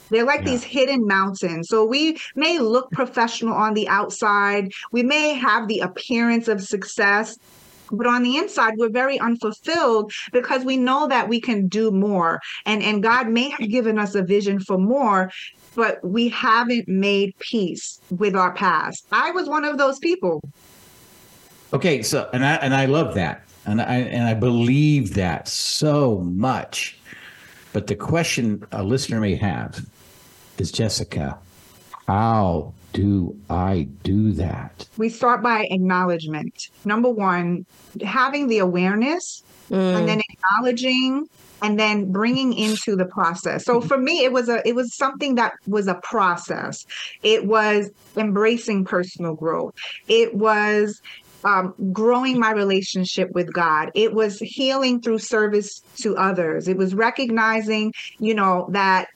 [0.10, 0.52] They're like Yeah.
[0.52, 1.70] these hidden mountains.
[1.70, 4.72] So we may look professional on the outside.
[4.92, 7.38] We may have the appearance of success.
[7.92, 12.40] But on the inside, we're very unfulfilled because we know that we can do more.
[12.66, 15.30] And, and God may have given us a vision for more,
[15.76, 19.06] but we haven't made peace with our past.
[19.12, 20.42] I was one of those people.
[21.74, 26.20] Okay, so and I and I love that, and I and I believe that so
[26.20, 26.98] much.
[27.76, 29.86] But the question a listener may have
[30.58, 31.38] is, Jessica,
[32.08, 34.88] how do I do that?
[34.96, 36.70] We start by acknowledgement.
[36.86, 37.66] Number one,
[38.02, 40.06] having the awareness and mm.
[40.06, 41.28] then acknowledging
[41.62, 43.66] and then bringing into the process.
[43.66, 46.86] So for me it was a it was something that was a process.
[47.24, 49.74] It was embracing personal growth.
[50.08, 51.02] It was
[51.46, 53.92] um, growing my relationship with God.
[53.96, 56.68] It was healing through service to others.
[56.68, 59.08] It was recognizing, you know, that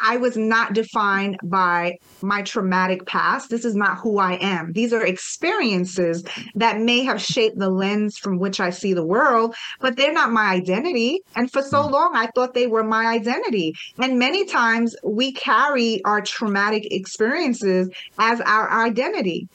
[0.00, 3.50] I was not defined by my traumatic past.
[3.50, 4.72] This is not who I am.
[4.72, 6.22] These are experiences
[6.54, 10.30] that may have shaped the lens from which I see the world, but they're not
[10.30, 11.20] my identity.
[11.34, 13.72] And for so long, I thought they were my identity.
[13.98, 19.48] And many times we carry our traumatic experiences as our identity.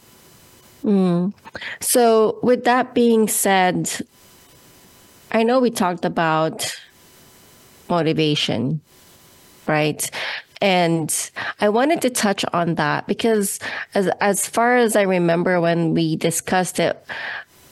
[0.87, 1.33] Mm.
[1.81, 3.91] So, with that being said,
[5.33, 6.73] I know we talked about
[7.89, 8.79] motivation,
[9.67, 10.09] right?
[10.61, 11.13] And
[11.59, 13.59] I wanted to touch on that because,
[13.95, 16.97] as as far as I remember when we discussed it,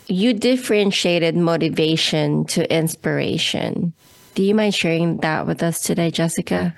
[0.07, 3.93] you differentiated motivation to inspiration.
[4.35, 6.75] Do you mind sharing that with us today, Jessica?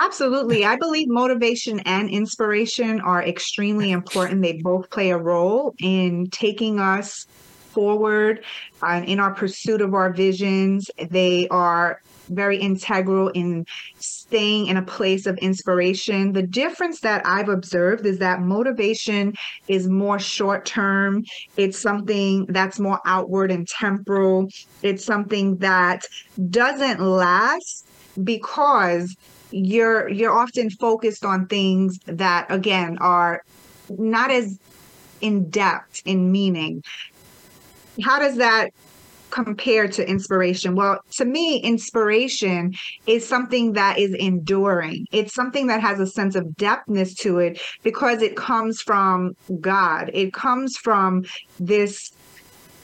[0.00, 0.64] Absolutely.
[0.64, 4.40] I believe motivation and inspiration are extremely important.
[4.40, 7.26] They both play a role in taking us
[7.72, 8.42] forward
[8.82, 10.90] uh, in our pursuit of our visions.
[11.10, 13.66] They are very integral in
[13.98, 16.32] staying in a place of inspiration.
[16.32, 19.34] The difference that I've observed is that motivation
[19.68, 21.24] is more short term,
[21.58, 24.48] it's something that's more outward and temporal,
[24.82, 26.06] it's something that
[26.48, 27.86] doesn't last
[28.24, 29.14] because
[29.50, 33.42] you're you're often focused on things that again are
[33.88, 34.58] not as
[35.20, 36.82] in depth in meaning.
[38.02, 38.70] How does that
[39.30, 40.74] compare to inspiration?
[40.74, 42.72] Well to me inspiration
[43.06, 45.06] is something that is enduring.
[45.12, 50.10] It's something that has a sense of depthness to it because it comes from god.
[50.12, 51.24] It comes from
[51.58, 52.10] this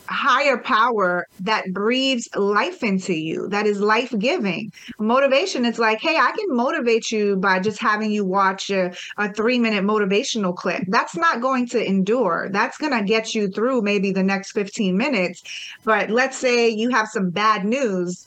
[0.09, 6.17] higher power that breathes life into you that is life giving motivation is like hey
[6.17, 10.83] i can motivate you by just having you watch a, a three minute motivational clip.
[10.89, 12.49] That's not going to endure.
[12.51, 15.43] That's going to get you through maybe the next 15 minutes.
[15.85, 18.27] But let's say you have some bad news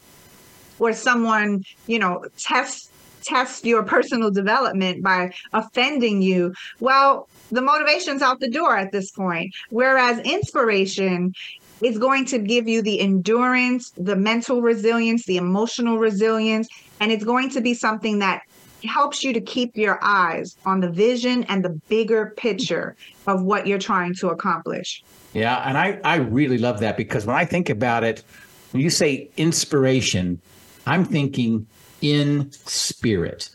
[0.79, 2.89] or someone you know tests
[3.21, 6.53] test your personal development by offending you.
[6.79, 9.53] Well the motivation's out the door at this point.
[9.69, 11.33] Whereas inspiration
[11.81, 16.67] is going to give you the endurance, the mental resilience, the emotional resilience,
[16.99, 18.41] and it's going to be something that
[18.83, 22.95] helps you to keep your eyes on the vision and the bigger picture
[23.27, 25.03] of what you're trying to accomplish.
[25.33, 28.23] Yeah, and I I really love that because when I think about it,
[28.71, 30.41] when you say inspiration,
[30.85, 31.67] I'm thinking
[32.01, 33.49] in spirit.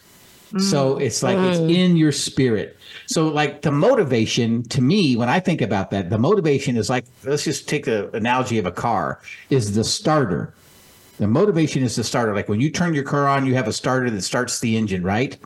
[0.58, 1.02] So mm.
[1.02, 1.74] it's like it's mm.
[1.74, 2.76] in your spirit.
[3.06, 7.04] So like the motivation to me when I think about that, the motivation is like
[7.24, 10.54] let's just take the analogy of a car is the starter.
[11.18, 12.34] The motivation is the starter.
[12.34, 15.04] Like when you turn your car on, you have a starter that starts the engine,
[15.04, 15.36] right?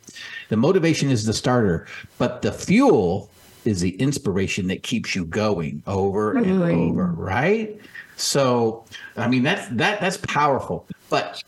[0.49, 3.29] The motivation is the starter, but the fuel
[3.65, 7.79] is the inspiration that keeps you going over and over, right?
[8.17, 8.85] So,
[9.17, 10.87] I mean that's that that's powerful.
[11.11, 11.43] But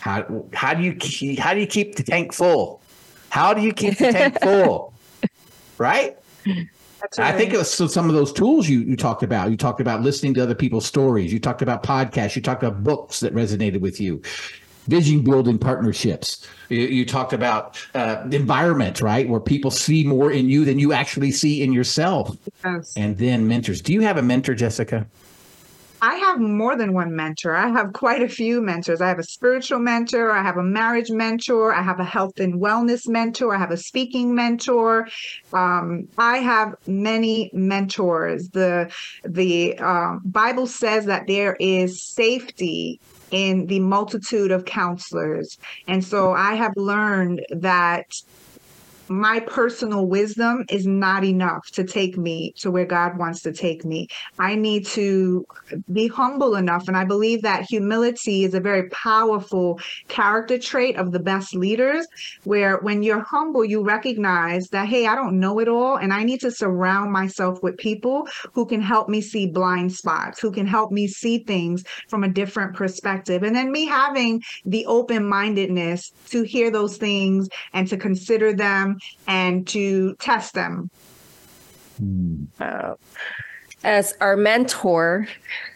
[0.00, 2.80] how how do you keep how do you keep the tank full?
[3.28, 4.91] How do you keep the tank full?
[5.82, 6.16] Right?
[7.00, 9.50] That's I think it was some of those tools you, you talked about.
[9.50, 11.32] You talked about listening to other people's stories.
[11.32, 12.36] You talked about podcasts.
[12.36, 14.22] You talked about books that resonated with you,
[14.86, 16.46] vision building partnerships.
[16.68, 19.28] You, you talked about uh, environment, right?
[19.28, 22.36] Where people see more in you than you actually see in yourself.
[22.64, 22.96] Yes.
[22.96, 23.82] And then mentors.
[23.82, 25.06] Do you have a mentor, Jessica?
[26.02, 27.54] I have more than one mentor.
[27.54, 29.00] I have quite a few mentors.
[29.00, 30.32] I have a spiritual mentor.
[30.32, 31.72] I have a marriage mentor.
[31.72, 33.54] I have a health and wellness mentor.
[33.54, 35.06] I have a speaking mentor.
[35.52, 38.48] Um, I have many mentors.
[38.48, 38.92] The
[39.22, 42.98] the um, Bible says that there is safety
[43.30, 48.12] in the multitude of counselors, and so I have learned that
[49.08, 53.84] my personal wisdom is not enough to take me to where God wants to take
[53.84, 54.08] me.
[54.38, 55.44] I need to
[55.92, 56.88] be humble enough.
[56.88, 62.06] And I believe that humility is a very powerful character trait of the best leaders,
[62.44, 65.96] where when you're humble, you recognize that, hey, I don't know it all.
[65.96, 70.40] And I need to surround myself with people who can help me see blind spots,
[70.40, 73.42] who can help me see things from a different perspective.
[73.42, 78.96] And then me having the open mindedness to hear those things and to consider them
[79.26, 80.90] and to test them.
[82.60, 82.94] Uh,
[83.84, 85.26] as our mentor,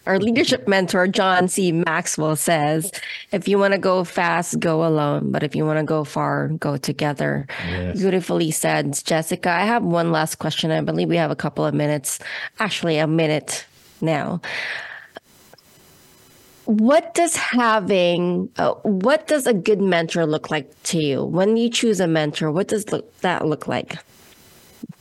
[0.07, 1.72] our leadership mentor, John C.
[1.72, 2.93] Maxwell says,
[3.33, 5.33] if you want to go fast, go alone.
[5.33, 7.47] But if you want to go far, go together.
[7.66, 7.99] Yes.
[7.99, 9.51] Beautifully said, Jessica.
[9.51, 10.70] I have one last question.
[10.70, 12.20] I believe we have a couple of minutes,
[12.61, 13.66] actually, a minute
[14.01, 14.41] now.
[16.67, 21.25] What does having, uh, what does a good mentor look like to you?
[21.25, 23.99] When you choose a mentor, what does look, that look like?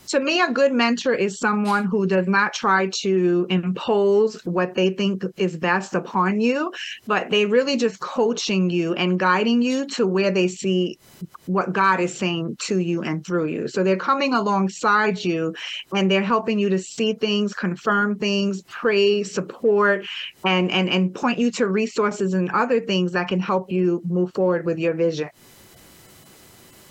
[0.10, 4.92] To me, a good mentor is someone who does not try to impose what they
[4.92, 6.72] think is best upon you,
[7.08, 11.00] but they really just coaching you and guiding you to where they see
[11.46, 13.68] what God is saying to you and through you.
[13.68, 15.54] So they're coming alongside you
[15.94, 20.06] and they're helping you to see things, confirm things, pray, support,
[20.44, 24.32] and and and point you to resources and other things that can help you move
[24.36, 25.30] forward with your vision.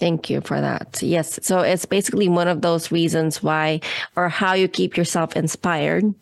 [0.05, 1.01] Thank you for that.
[1.03, 1.41] Yes.
[1.41, 3.81] So it's basically one of those reasons why
[4.17, 6.13] or how you keep yourself inspired.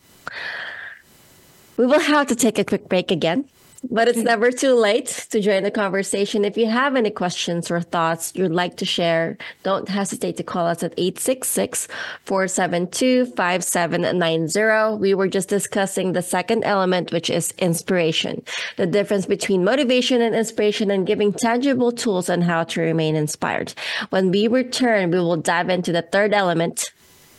[1.77, 3.45] We will have to take a quick break again,
[3.91, 4.25] but it's mm.
[4.25, 6.45] never too late to join the conversation.
[6.45, 10.67] If you have any questions or thoughts you'd like to share, don't hesitate to call
[10.67, 11.89] us at 866
[12.25, 15.01] 472 5790.
[15.01, 18.43] We were just discussing the second element, which is inspiration,
[18.77, 23.75] the difference between motivation and inspiration, and giving tangible tools on how to remain inspired.
[24.11, 26.93] When we return, we will dive into the third element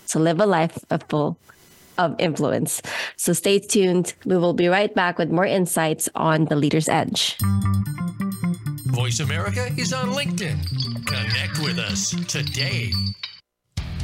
[0.09, 1.37] to live a life of full
[1.97, 2.81] of influence.
[3.15, 4.13] So stay tuned.
[4.25, 7.37] We will be right back with more insights on the leader's edge.
[8.87, 11.05] Voice America is on LinkedIn.
[11.05, 12.91] Connect with us today.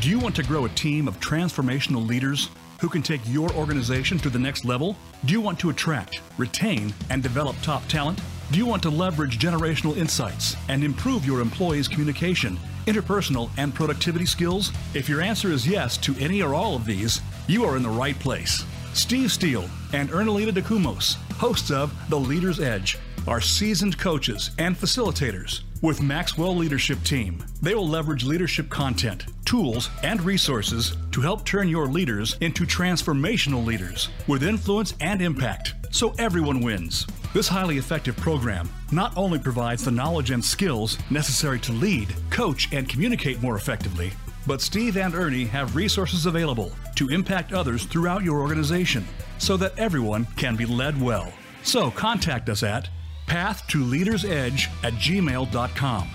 [0.01, 4.17] Do you want to grow a team of transformational leaders who can take your organization
[4.19, 4.95] to the next level?
[5.25, 8.21] Do you want to attract, retain, and develop top talent?
[8.51, 14.25] Do you want to leverage generational insights and improve your employees' communication, interpersonal, and productivity
[14.25, 14.71] skills?
[14.93, 17.89] If your answer is yes to any or all of these, you are in the
[17.89, 18.63] right place.
[18.93, 25.61] Steve Steele and Ernalita DeCumos, hosts of The Leader's Edge, are seasoned coaches and facilitators
[25.81, 27.43] with Maxwell Leadership Team.
[27.59, 33.65] They will leverage leadership content, tools, and resources to help turn your leaders into transformational
[33.65, 37.07] leaders with influence and impact so everyone wins.
[37.33, 42.71] This highly effective program not only provides the knowledge and skills necessary to lead, coach,
[42.71, 44.11] and communicate more effectively,
[44.49, 49.05] but Steve and Ernie have resources available to impact others throughout your organization
[49.37, 51.31] so that everyone can be led well.
[51.61, 52.89] So contact us at
[53.27, 56.09] path to leaders at gmail.com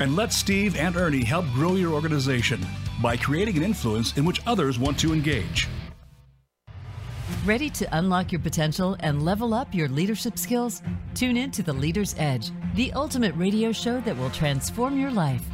[0.00, 2.58] and let Steve and Ernie help grow your organization
[3.02, 5.68] by creating an influence in which others want to engage.
[7.44, 10.80] Ready to unlock your potential and level up your leadership skills?
[11.14, 15.44] Tune in to The Leader's Edge, the ultimate radio show that will transform your life.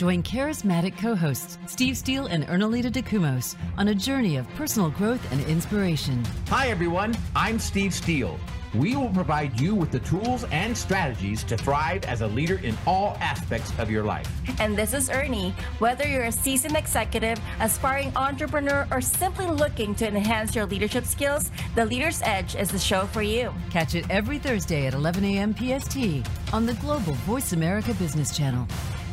[0.00, 5.20] Join charismatic co hosts Steve Steele and Ernalita DeCumos on a journey of personal growth
[5.30, 6.24] and inspiration.
[6.48, 7.14] Hi, everyone.
[7.36, 8.40] I'm Steve Steele.
[8.72, 12.78] We will provide you with the tools and strategies to thrive as a leader in
[12.86, 14.26] all aspects of your life.
[14.58, 15.54] And this is Ernie.
[15.80, 21.50] Whether you're a seasoned executive, aspiring entrepreneur, or simply looking to enhance your leadership skills,
[21.74, 23.52] The Leader's Edge is the show for you.
[23.68, 25.54] Catch it every Thursday at 11 a.m.
[25.54, 28.66] PST on the Global Voice America Business Channel.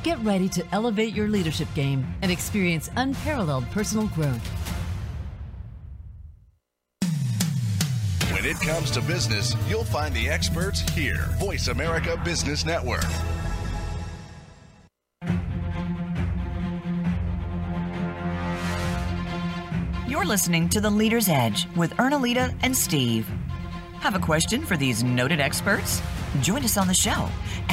[0.07, 4.41] Get ready to elevate your leadership game and experience unparalleled personal growth.
[8.31, 11.25] When it comes to business, you'll find the experts here.
[11.39, 13.03] Voice America Business Network.
[20.07, 23.27] You're listening to The Leader's Edge with Ernalita and Steve.
[23.99, 26.01] Have a question for these noted experts?
[26.39, 27.27] Join us on the show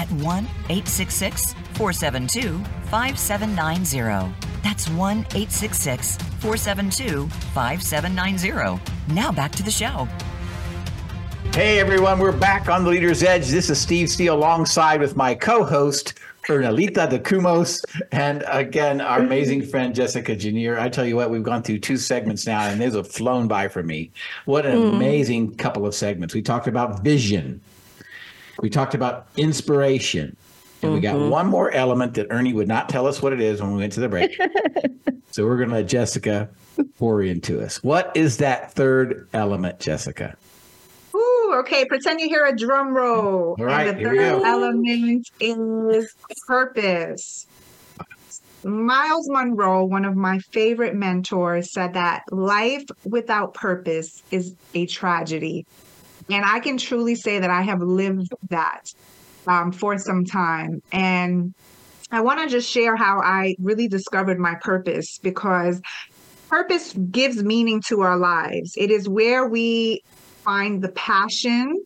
[0.04, 2.58] at 1 866 472
[2.90, 4.34] 5790.
[4.62, 9.14] That's 1 866 472 5790.
[9.14, 10.08] Now back to the show.
[11.52, 13.48] Hey everyone, we're back on the Leader's Edge.
[13.48, 16.14] This is Steve Steele alongside with my co-host
[16.48, 17.82] Ernalita DeCumos
[18.12, 20.78] and again our amazing friend Jessica Janniere.
[20.78, 23.68] I tell you what, we've gone through two segments now, and these have flown by
[23.68, 24.10] for me.
[24.44, 24.94] What an mm.
[24.94, 26.34] amazing couple of segments.
[26.34, 27.60] We talked about vision,
[28.60, 30.36] we talked about inspiration,
[30.82, 30.94] and mm-hmm.
[30.94, 31.30] we got mm-hmm.
[31.30, 33.92] one more element that Ernie would not tell us what it is when we went
[33.94, 34.36] to the break.
[35.30, 36.48] so we're going to let Jessica
[36.98, 37.82] pour into us.
[37.82, 40.36] What is that third element, Jessica?
[41.14, 43.56] Ooh, okay, pretend you hear a drum roll.
[43.58, 46.14] All right, and the third element is
[46.46, 47.46] purpose.
[48.64, 55.66] Myles Munroe, one of my favorite mentors, said that life without purpose is a tragedy.
[56.30, 58.92] And I can truly say that I have lived that
[59.46, 60.80] um, for some time.
[60.92, 61.54] And
[62.10, 65.80] I want to just share how I really discovered my purpose because
[66.48, 68.72] purpose gives meaning to our lives.
[68.76, 70.00] It is where we
[70.44, 71.82] find the passion,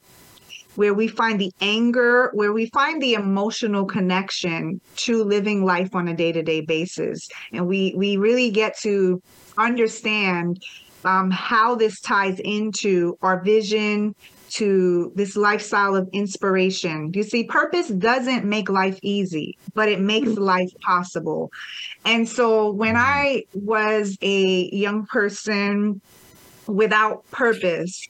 [0.74, 6.08] where we find the anger, where we find the emotional connection to living life on
[6.08, 7.26] a day-to-day basis.
[7.52, 9.20] And we we really get to
[9.56, 10.62] understand
[11.04, 14.14] um, how this ties into our vision,
[14.50, 17.12] to this lifestyle of inspiration.
[17.14, 20.42] You see, purpose doesn't make life easy, but it makes mm-hmm.
[20.42, 21.50] life possible.
[22.04, 26.00] And so when I was a young person
[26.66, 28.06] without purpose,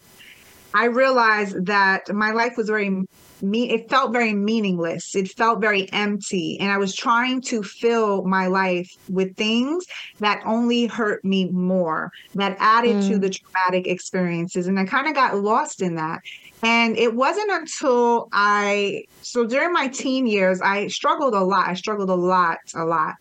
[0.75, 3.05] I realized that my life was very
[3.43, 5.15] me it felt very meaningless.
[5.15, 6.59] It felt very empty.
[6.61, 9.85] And i was trying to fill my life with things
[10.21, 13.09] that only hurt me more that added mm.
[13.09, 14.67] to the traumatic experiences.
[14.67, 16.21] And i kind of got lost in that.
[16.63, 21.69] And it wasn't until i so during my teen years i struggled a lot.
[21.69, 23.15] I struggled a lot a lot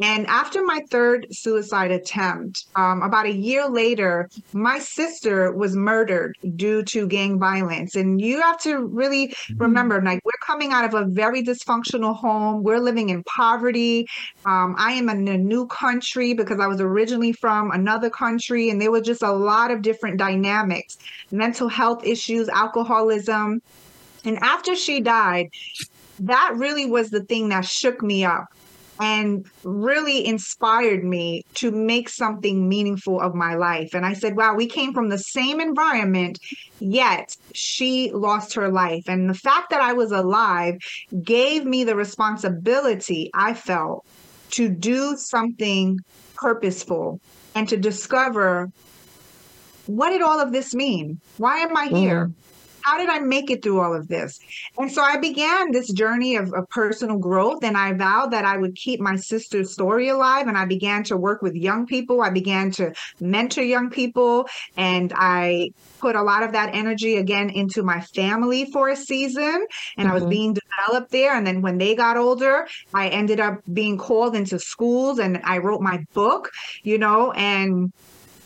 [0.00, 6.38] and after my third suicide attempt, um, about a year later, my sister was murdered
[6.56, 7.96] due to gang violence.
[7.96, 9.62] And you have to really mm-hmm.
[9.62, 12.62] remember, like, we're coming out of a very dysfunctional home.
[12.62, 14.06] We're living in poverty.
[14.46, 18.80] Um, I am in a new country because I was originally from another country, and
[18.80, 20.96] there were just a lot of different dynamics
[21.30, 23.60] mental health issues, alcoholism.
[24.24, 25.50] And after she died,
[26.20, 28.46] that really was the thing that shook me up
[29.00, 33.94] and really inspired me to make something meaningful of my life.
[33.94, 36.38] And I said, wow, we came from the same environment,
[36.78, 39.04] yet she lost her life.
[39.08, 40.74] And the fact that I was alive
[41.24, 44.04] gave me the responsibility I felt
[44.50, 45.98] to do something
[46.34, 47.20] purposeful
[47.54, 48.68] and to discover
[49.86, 51.20] what did all of this mean?
[51.38, 52.26] Why am I here?
[52.26, 52.34] Mm
[52.82, 54.38] how did I make it through all of this?
[54.78, 58.56] And so I began this journey of, of, personal growth, and I vowed that I
[58.56, 60.46] would keep my sister's story alive.
[60.46, 62.22] And I began to work with young people.
[62.22, 67.50] I began to mentor young people, and I put a lot of that energy again
[67.50, 69.66] into my family for a season.
[69.96, 70.10] And mm-hmm.
[70.10, 70.30] I was mm-hmm.
[70.30, 71.34] being developed there.
[71.34, 75.58] And then when they got older, I ended up being called into schools, and I
[75.58, 76.50] wrote my book,
[76.82, 77.92] you know, and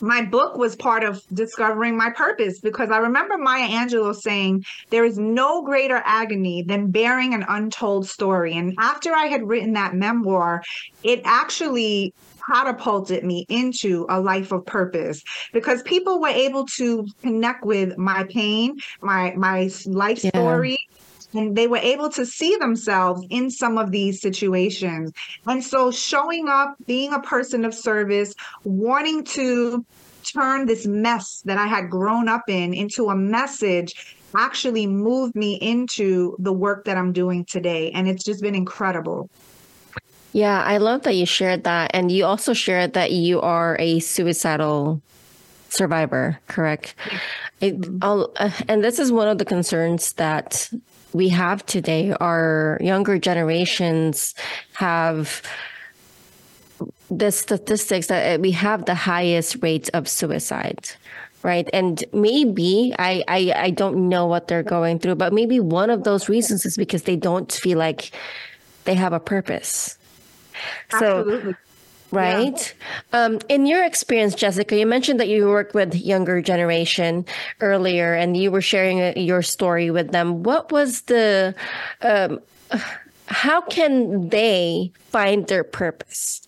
[0.01, 5.05] my book was part of discovering my purpose because I remember Maya Angelou saying, There
[5.05, 8.53] is no greater agony than bearing an untold story.
[8.53, 10.63] And after I had written that memoir,
[11.03, 12.13] it actually
[12.51, 15.21] catapulted me into a life of purpose
[15.53, 20.29] because people were able to connect with my pain, my my life yeah.
[20.29, 20.77] story,
[21.35, 25.11] and they were able to see themselves in some of these situations.
[25.45, 28.33] And so showing up, being a person of service,
[28.63, 29.85] wanting to
[30.23, 35.55] turn this mess that I had grown up in into a message actually moved me
[35.55, 37.91] into the work that I'm doing today.
[37.91, 39.29] And it's just been incredible.
[40.33, 41.91] Yeah, I love that you shared that.
[41.93, 45.01] And you also shared that you are a suicidal
[45.69, 46.95] survivor, correct?
[47.61, 48.25] It, uh,
[48.67, 50.69] and this is one of the concerns that
[51.15, 52.11] we have today.
[52.19, 54.35] Our younger generations
[54.73, 55.41] have
[57.09, 60.89] the statistics that uh, we have the highest rates of suicide
[61.43, 65.91] right and maybe I, I i don't know what they're going through but maybe one
[65.91, 68.11] of those reasons is because they don't feel like
[68.85, 69.99] they have a purpose
[70.91, 71.53] Absolutely.
[71.53, 71.57] so
[72.11, 72.75] right
[73.13, 73.25] yeah.
[73.25, 77.25] um, in your experience jessica you mentioned that you worked with younger generation
[77.61, 81.53] earlier and you were sharing uh, your story with them what was the
[82.01, 82.39] um,
[83.27, 86.45] how can they find their purpose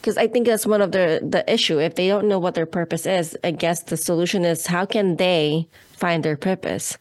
[0.00, 1.78] because I think that's one of the the issue.
[1.78, 5.16] If they don't know what their purpose is, I guess the solution is how can
[5.16, 6.96] they find their purpose?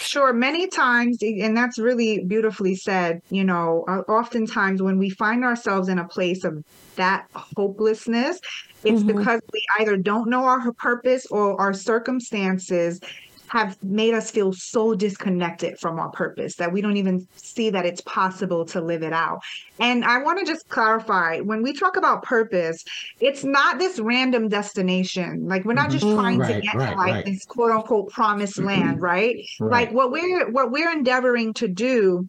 [0.00, 3.20] Sure, many times, and that's really beautifully said.
[3.30, 6.62] You know, oftentimes when we find ourselves in a place of
[6.96, 8.38] that hopelessness,
[8.84, 9.02] it's Mhm.
[9.02, 13.00] because we either don't know our purpose or our circumstances
[13.48, 17.86] have made us feel so disconnected from our purpose that we don't even see that
[17.86, 19.40] it's possible to live it out.
[19.80, 22.82] And I want to just clarify when we talk about purpose,
[23.20, 25.46] it's not this random destination.
[25.46, 26.14] Like we're not just Mhm.
[26.14, 27.24] trying to get right, to like right.
[27.24, 29.36] this quote unquote promised land, right?
[29.60, 29.70] Right.
[29.70, 32.28] Like what we're what we're endeavoring to do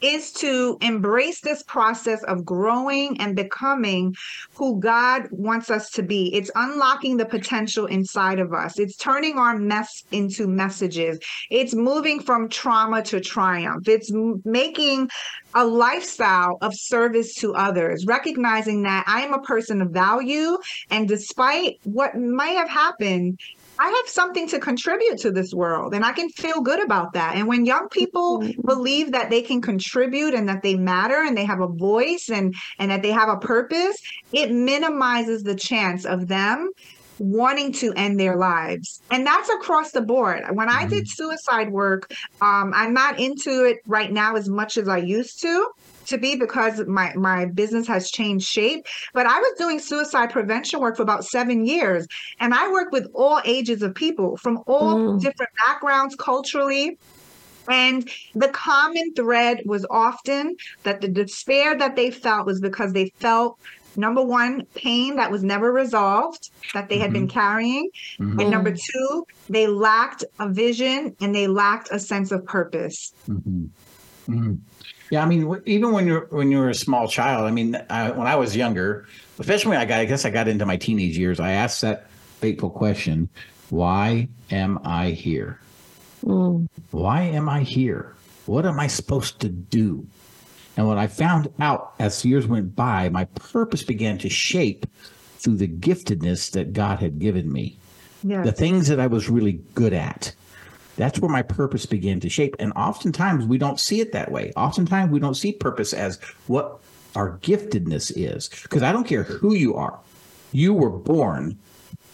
[0.00, 4.14] is to embrace this process of growing and becoming
[4.54, 6.34] who God wants us to be.
[6.34, 8.78] It's unlocking the potential inside of us.
[8.78, 11.18] It's turning our mess into messages.
[11.50, 13.88] It's moving from trauma to triumph.
[13.88, 14.10] It's
[14.44, 15.10] making
[15.54, 20.58] a lifestyle of service to others, recognizing that I am a person of value.
[20.90, 23.40] And despite what might have happened,
[23.78, 27.36] I have something to contribute to this world and I can feel good about that.
[27.36, 31.44] And when young people believe that they can contribute and that they matter and they
[31.44, 33.96] have a voice and and that they have a purpose,
[34.32, 36.70] it minimizes the chance of them
[37.18, 39.02] wanting to end their lives.
[39.10, 40.42] And that's across the board.
[40.52, 44.88] When I did suicide work, um, I'm not into it right now as much as
[44.88, 45.68] I used to
[46.08, 48.84] to be because my my business has changed shape
[49.14, 52.06] but i was doing suicide prevention work for about seven years
[52.40, 55.20] and i worked with all ages of people from all Mm.
[55.20, 56.98] different backgrounds culturally
[57.68, 63.12] and the common thread was often that the despair that they felt was because they
[63.20, 63.58] felt
[63.96, 68.40] number one pain that was never resolved that they had been carrying Mhm.
[68.40, 74.58] and number two they lacked a vision and they lacked a sense of purpose Mhm.
[75.10, 78.10] Yeah, I mean, even when you're when you were a small child, I mean, I,
[78.10, 79.06] when I was younger,
[79.38, 82.10] especially when I got, I guess I got into my teenage years, I asked that
[82.40, 83.28] fateful question:
[83.70, 85.60] Why am I here?
[86.24, 86.68] Mm.
[86.90, 88.14] Why am I here?
[88.46, 90.06] What am I supposed to do?
[90.76, 94.86] And what I found out as years went by, my purpose began to shape
[95.38, 97.78] through the giftedness that God had given me
[98.22, 100.34] yeah the things that I was really good at.
[100.98, 102.56] That's where my purpose began to shape.
[102.58, 104.52] And oftentimes we don't see it that way.
[104.56, 106.18] Oftentimes we don't see purpose as
[106.48, 106.80] what
[107.14, 108.50] our giftedness is.
[108.64, 109.98] Because I don't care who you are,
[110.50, 111.56] you were born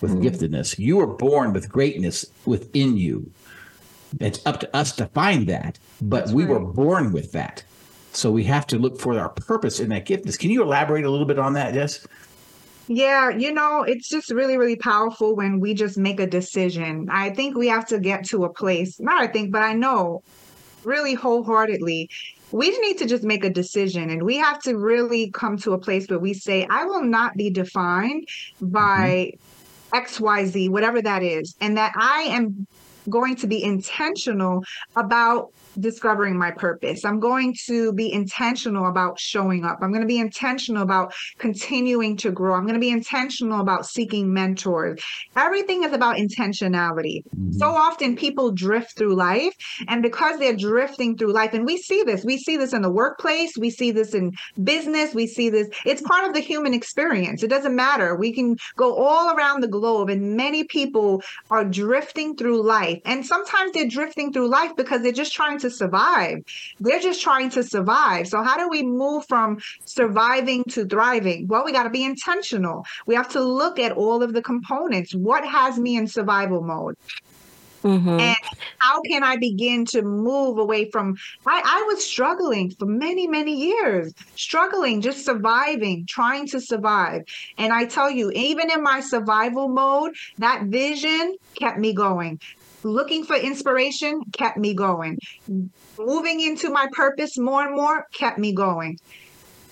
[0.03, 0.26] with mm-hmm.
[0.26, 3.30] giftedness, you were born with greatness within you.
[4.20, 7.64] It's up to us to find that, but we were born with that.
[8.12, 10.39] So we have to look for our purpose in that giftedness.
[10.39, 12.07] Can you elaborate a little bit on that, Jess?
[12.87, 17.09] Yeah, you know, it's just really, really powerful when we just make a decision.
[17.11, 20.22] I think we have to get to a place, not I think, but I know
[20.85, 22.11] really wholeheartedly,
[22.53, 25.78] we need to just make a decision and we have to really come to a
[25.78, 28.70] place where we say, I will not be defined mm-hmm.
[28.70, 29.32] by
[29.93, 32.66] XYZ, whatever that is, and that I am
[33.09, 34.64] going to be intentional
[34.97, 37.05] about discovering my purpose.
[37.05, 39.79] I'm going to be intentional about showing up.
[39.83, 42.55] I'm going to be intentional about continuing to grow.
[42.55, 45.03] I'm going to be intentional about seeking mentors.
[45.37, 47.22] Everything is about intentionality.
[47.25, 47.53] Mm-hmm.
[47.53, 49.55] So often people drift through life,
[49.89, 52.91] and because they're drifting through life, and we see this, we see this in the
[52.91, 57.43] workplace, we see this in business, we see this, it's part of the human experience.
[57.43, 58.14] It doesn't matter.
[58.16, 63.01] We can go all around the globe, and many people are drifting through life.
[63.05, 66.38] And sometimes they're drifting through life because they're just trying to survive.
[66.80, 68.28] They're just trying to survive.
[68.28, 71.46] So, how do we move from surviving to thriving?
[71.48, 72.84] Well, we got to be intentional.
[73.06, 75.14] We have to look at all of the components.
[75.14, 76.94] What has me in survival mode?
[77.84, 78.20] Mhm.
[78.20, 78.36] And
[78.78, 81.14] how can I begin to move away from?
[81.46, 87.22] I, I was struggling for many, many years, struggling, just surviving, trying to survive.
[87.58, 92.40] And I tell you, even in my survival mode, that vision kept me going.
[92.85, 95.18] Looking for inspiration kept me going.
[95.99, 98.99] Moving into my purpose more and more kept me going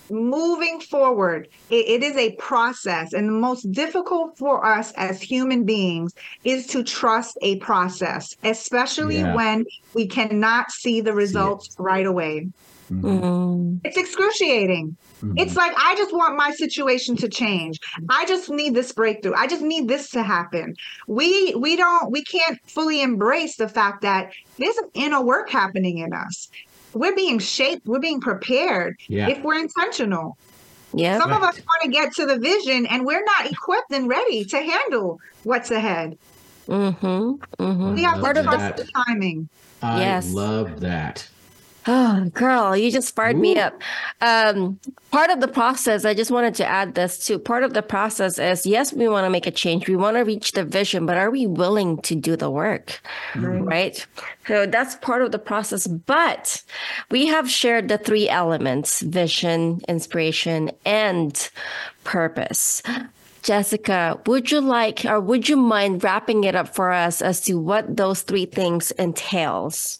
[0.09, 5.63] moving forward it, it is a process and the most difficult for us as human
[5.63, 9.35] beings is to trust a process especially Yeah.
[9.35, 12.47] when we cannot see the results right away
[12.91, 13.79] Mm.
[13.83, 14.97] it's excruciating
[15.37, 17.77] it's like i just want my situation to change
[18.09, 20.73] i just need this breakthrough i just need this to happen
[21.07, 25.97] we we don't we can't fully embrace the fact that there's an inner work happening
[25.99, 26.49] in us
[26.93, 29.29] we're being shaped we're being prepared Yeah.
[29.29, 30.37] if we're intentional
[30.95, 31.19] Yeah.
[31.19, 34.45] some of us want to get to the vision and we're not equipped and ready
[34.45, 36.13] to handle what's ahead
[36.69, 37.31] Mm-hmm.
[37.59, 37.93] Mm-hmm.
[37.93, 38.77] we have love to trust that.
[38.77, 39.49] the timing
[39.81, 40.31] I Yes.
[40.31, 41.27] love that.
[41.85, 43.81] Oh, girl, you just fired me up.
[44.21, 44.79] Um,
[45.11, 47.37] part of the process, I just wanted to add this too.
[47.37, 49.87] Part of the process is yes, we want to make a change.
[49.89, 53.01] We want to reach the vision, but are we willing to do the work?
[53.35, 54.05] Right.
[54.47, 55.87] So that's part of the process.
[55.87, 56.63] But
[57.11, 61.49] we have shared the three elements vision, inspiration, and
[62.05, 62.81] purpose.
[63.41, 67.55] Jessica, would you like or would you mind wrapping it up for us as to
[67.55, 69.99] what those three things entails?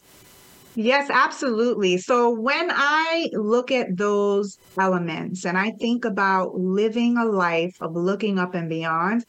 [0.76, 1.98] Yes, absolutely.
[1.98, 7.96] So when I look at those elements and I think about living a life of
[7.96, 9.24] looking up and beyond,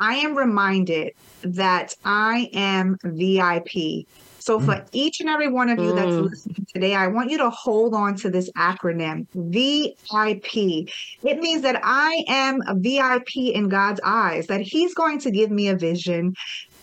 [0.00, 4.06] I am reminded that I am VIP.
[4.40, 6.24] So for each and every one of you that's Mm.
[6.30, 10.88] listening today, I want you to hold on to this acronym VIP.
[11.22, 15.50] It means that I am a VIP in God's eyes, that He's going to give
[15.50, 16.32] me a vision.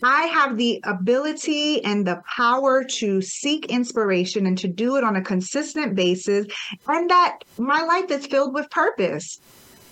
[0.04, 5.16] I have the ability and the power to seek inspiration and to do it on
[5.16, 6.48] a consistent basis,
[6.88, 9.40] and that my life is filled with purpose.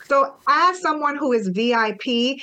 [0.07, 2.37] So, as someone who is VIP,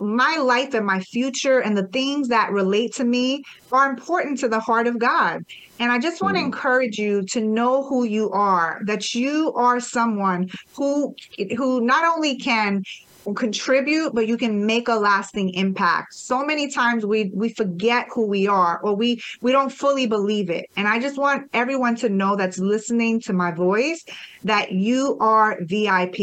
[0.00, 3.42] my life and my future and the things that relate to me
[3.72, 5.42] are important to the heart of God.
[5.80, 6.46] And I just want to mm.
[6.46, 11.14] encourage you to know who you are, that you are someone who
[11.56, 12.82] who not only can
[13.34, 18.26] contribute but you can make a lasting impact so many times we we forget who
[18.26, 22.08] we are or we we don't fully believe it and i just want everyone to
[22.08, 24.02] know that's listening to my voice
[24.44, 26.16] that you are vip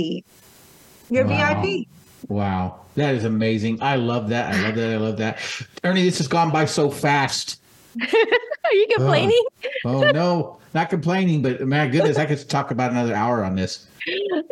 [1.10, 1.62] you're Wow.
[1.62, 1.86] vip
[2.28, 2.86] Wow.
[2.96, 3.82] That is amazing.
[3.82, 4.54] I love that.
[4.54, 4.93] I love that.
[4.93, 5.39] I love that.
[5.84, 7.62] Ernie, this has gone by so fast.
[8.02, 9.43] Are you complaining?
[9.84, 13.88] Oh no, not complaining, but my goodness, I could talk about another hour on this.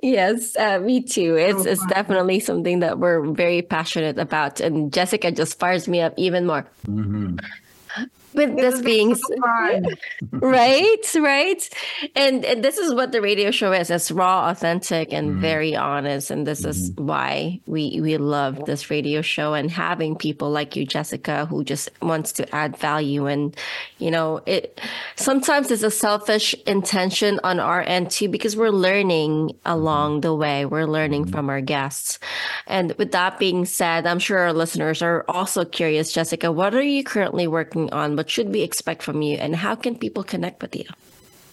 [0.01, 1.35] Yes, uh, me too.
[1.35, 6.01] It's So it's definitely something that we're very passionate about, and Jessica just fires me
[6.01, 6.65] up even more.
[6.87, 7.39] Mhm.
[8.33, 9.89] With This this being been so
[10.31, 11.69] right, right,
[12.15, 15.41] and, and this is what the radio show is: it's raw, authentic, and mm-hmm.
[15.41, 16.31] very honest.
[16.31, 17.05] And this is mm-hmm.
[17.05, 21.89] why we we love this radio show and having people like you, Jessica, who just
[22.01, 23.27] wants to add value.
[23.27, 23.55] And
[23.99, 24.79] you know, it
[25.15, 29.69] sometimes it's a selfish intention on our end too, because we're learning mm-hmm.
[29.69, 30.65] along the way.
[30.65, 32.19] We're learning from our guests.
[32.67, 36.51] And with that being said, I'm sure our listeners are also curious, Jessica.
[36.51, 38.15] What are you currently working on?
[38.23, 40.85] What should we expect from you, and how can people connect with you?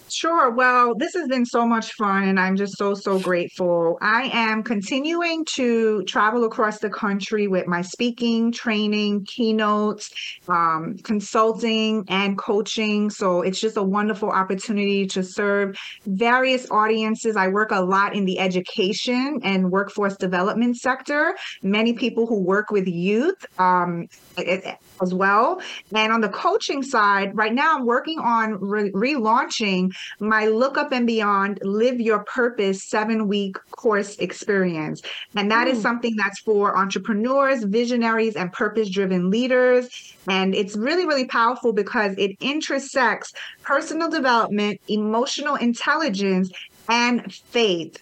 [0.07, 0.51] Sure.
[0.51, 3.97] Well, this has been so much fun, and I'm just so, so grateful.
[4.01, 10.11] I am continuing to travel across the country with my speaking, training, keynotes,
[10.47, 13.09] um, consulting, and coaching.
[13.09, 17.35] So it's just a wonderful opportunity to serve various audiences.
[17.35, 21.35] I work a lot in the education and workforce development sector.
[21.63, 23.45] Many people who work with youth.
[23.59, 24.07] Um,
[24.37, 25.61] it- as well.
[25.93, 30.91] And on the coaching side, right now I'm working on re- relaunching my Look Up
[30.91, 35.01] and Beyond Live Your Purpose seven week course experience.
[35.35, 35.81] And that is mm.
[35.81, 39.89] something that's for entrepreneurs, visionaries, and purpose driven leaders.
[40.27, 43.33] And it's really, really powerful because it intersects
[43.63, 46.51] personal development, emotional intelligence,
[46.89, 47.97] and faith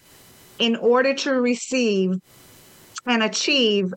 [0.58, 2.20] in order to receive
[3.06, 3.94] and achieve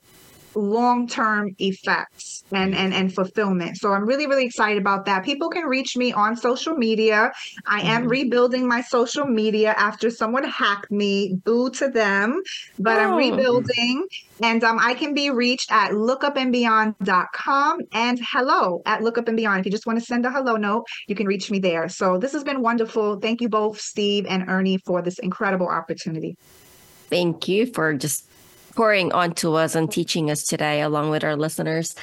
[0.55, 3.77] long-term effects and, and and fulfillment.
[3.77, 5.23] So i'm really really excited about that.
[5.25, 7.31] People can reach me on social media.
[7.67, 11.35] I am rebuilding my social media after someone hacked me.
[11.45, 12.41] Boo to them.
[12.77, 13.17] But i'm Oh.
[13.17, 14.05] rebuilding
[14.41, 19.65] and um, i can be reached at lookupandbeyond.com and hello at lookup and beyond if
[19.65, 21.89] you just want to send a hello note you can reach me there.
[21.89, 23.19] So this has been wonderful.
[23.19, 26.35] Thank you both steve and ernie for this incredible opportunity.
[27.09, 28.29] Thank you for just
[28.75, 31.95] pouring onto us and teaching us today, along with our listeners.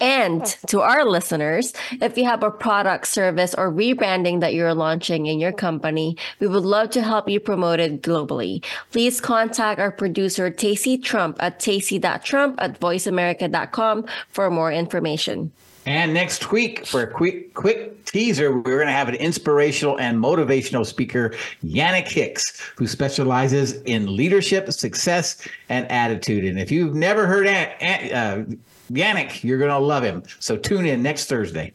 [0.00, 5.26] And to our listeners, if you have a product, service, or rebranding that you're launching
[5.26, 8.64] in your company, we would love to help you promote it globally.
[8.90, 15.52] Please contact our producer, Tacey Trump, at tacey.trump at voiceamerica.com for more information.
[15.84, 20.16] And next week, for a quick quick teaser, we're going to have an inspirational and
[20.22, 26.44] motivational speaker, Yannick Hicks, who specializes in leadership, success, and attitude.
[26.44, 28.54] And if you've never heard An- An- uh,
[28.92, 30.22] Yannick, you're going to love him.
[30.38, 31.72] So tune in next Thursday.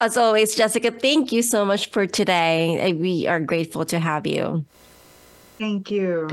[0.00, 2.92] As always, Jessica, thank you so much for today.
[2.94, 4.64] We are grateful to have you.
[5.58, 6.28] thank you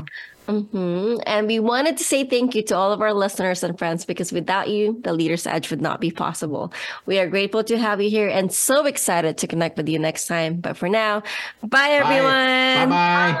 [0.50, 4.04] hmm And we wanted to say thank you to all of our listeners and friends
[4.04, 6.72] because without you, the Leader's Edge would not be possible.
[7.06, 10.26] We are grateful to have you here and so excited to connect with you next
[10.26, 10.60] time.
[10.60, 11.22] But for now,
[11.62, 12.90] bye everyone.
[12.90, 13.40] Bye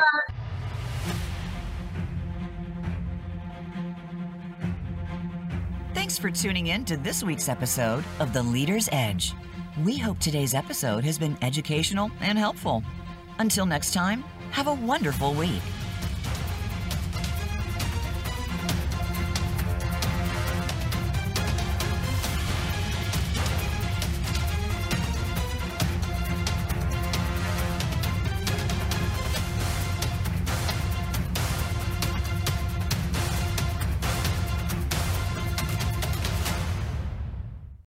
[5.94, 9.34] Thanks for tuning in to this week's episode of The Leader's Edge.
[9.84, 12.82] We hope today's episode has been educational and helpful.
[13.38, 15.62] Until next time, have a wonderful week.